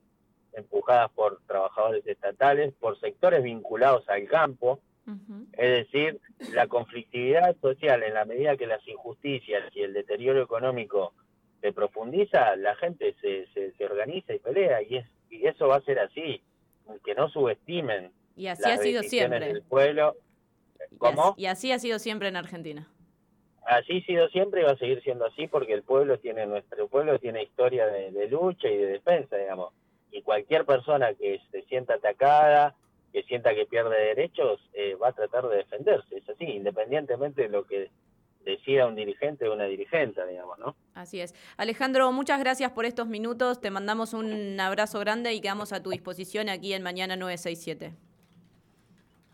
empujadas 0.58 1.12
por 1.12 1.39
trabajadores 1.48 2.06
estatales, 2.06 2.74
por 2.80 3.00
sectores 3.00 3.43
vinculados 3.43 4.08
al 4.10 4.28
campo. 4.28 4.80
Es 5.54 5.86
decir, 5.86 6.20
la 6.52 6.67
conflictividad 6.67 7.56
social, 7.62 8.04
en 8.04 8.13
la 8.13 8.26
medida 8.26 8.58
que 8.58 8.67
las 8.67 8.86
injusticias 8.86 9.63
y 9.74 9.82
el 9.82 9.93
deterioro 9.93 10.41
económico 10.41 11.13
se 11.62 11.72
profundiza, 11.72 12.58
la 12.58 12.76
gente 12.76 13.15
se, 13.22 13.48
se, 13.54 13.86
organiza 13.86 14.34
y 14.34 14.39
pelea, 14.39 14.82
y, 14.82 14.98
es, 14.98 15.06
y 15.30 15.48
eso 15.48 15.70
va 15.70 15.78
a 15.78 15.82
ser 15.82 16.00
así, 16.00 16.41
que 17.06 17.15
no 17.15 17.30
subestimen. 17.30 18.12
Y 18.36 18.48
así 18.48 18.70
ha 18.70 18.78
sido 18.78 19.02
siempre. 19.04 19.39
Del 19.39 19.62
pueblo. 19.62 20.17
¿Cómo? 20.98 21.36
y 21.38 21.46
así 21.46 21.72
ha 21.72 21.80
sido 21.80 22.00
siempre 22.00 22.28
en 22.28 22.36
Argentina 22.36 22.89
así 23.67 23.98
ha 23.98 24.06
sido 24.06 24.28
siempre 24.30 24.62
y 24.62 24.63
va 24.63 24.72
a 24.72 24.78
seguir 24.78 25.02
siendo 25.04 25.26
así 25.26 25.48
porque 25.48 25.74
el 25.74 25.84
pueblo 25.84 26.17
tiene, 26.20 26.46
nuestro 26.46 26.88
pueblo 26.88 27.20
tiene 27.20 27.43
historia 27.43 27.86
de, 27.86 28.28
lucha 28.30 28.70
y 28.70 28.78
de 28.78 28.86
defensa, 28.88 29.36
digamos. 29.36 29.74
Cualquier 30.28 30.66
persona 30.66 31.13
que 31.13 31.40
se 31.52 31.62
sienta 31.70 31.94
atacada, 31.94 32.76
que 33.13 33.24
sienta 33.24 33.56
que 33.56 33.66
pierde 33.66 33.98
derechos, 33.98 34.60
eh, 34.74 34.96
va 34.96 35.08
a 35.08 35.13
tratar 35.13 35.48
de 35.48 35.56
defenderse. 35.56 36.18
Es 36.18 36.28
así, 36.28 36.44
independientemente 36.44 37.44
de 37.44 37.48
lo 37.48 37.66
que 37.66 37.90
decida 38.44 38.88
un 38.88 38.96
dirigente 38.96 39.48
o 39.48 39.54
una 39.54 39.63
dirigente, 39.63 40.28
digamos, 40.28 40.60
¿no? 40.60 40.76
Así 40.96 41.22
es. 41.22 41.34
Alejandro, 41.56 42.12
muchas 42.12 42.42
gracias 42.42 42.72
por 42.72 42.84
estos 42.84 43.08
minutos. 43.08 43.62
Te 43.62 43.72
mandamos 43.72 44.13
un 44.13 44.60
abrazo 44.60 45.00
grande 45.00 45.34
y 45.34 45.40
quedamos 45.40 45.72
a 45.72 45.82
tu 45.82 45.92
disposición 45.92 46.50
aquí 46.50 46.74
en 46.74 46.84
Mañana 46.84 47.16
967. 47.16 47.96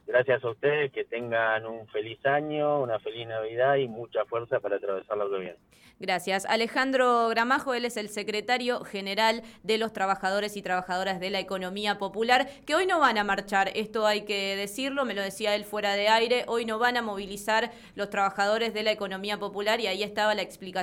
Gracias 0.05 0.43
a 0.43 0.49
ustedes, 0.49 0.91
que 0.91 1.05
tengan 1.05 1.65
un 1.65 1.87
feliz 1.87 2.23
año, 2.25 2.81
una 2.81 2.99
feliz 2.99 3.27
Navidad 3.27 3.75
y 3.77 3.87
mucha 3.87 4.25
fuerza 4.25 4.59
para 4.59 4.75
atravesar 4.75 5.17
lo 5.17 5.29
que. 5.29 5.55
Gracias. 5.99 6.45
Alejandro 6.45 7.29
Gramajo, 7.29 7.73
él 7.73 7.85
es 7.85 7.95
el 7.95 8.09
secretario 8.09 8.83
general 8.83 9.41
de 9.61 9.77
los 9.77 9.93
trabajadores 9.93 10.57
y 10.57 10.61
trabajadoras 10.61 11.19
de 11.19 11.29
la 11.29 11.39
economía 11.39 11.97
popular, 11.97 12.49
que 12.65 12.75
hoy 12.75 12.85
no 12.85 12.99
van 12.99 13.17
a 13.17 13.23
marchar, 13.23 13.71
esto 13.75 14.05
hay 14.05 14.25
que 14.25 14.57
decirlo, 14.57 15.05
me 15.05 15.13
lo 15.13 15.21
decía 15.21 15.55
él 15.55 15.63
fuera 15.63 15.93
de 15.93 16.09
aire, 16.09 16.43
hoy 16.47 16.65
no 16.65 16.79
van 16.79 16.97
a 16.97 17.01
movilizar 17.01 17.71
los 17.95 18.09
trabajadores 18.09 18.73
de 18.73 18.83
la 18.83 18.91
economía 18.91 19.39
popular 19.39 19.79
y 19.79 19.87
ahí 19.87 20.03
estaba 20.03 20.35
la 20.35 20.41
explicación. 20.41 20.73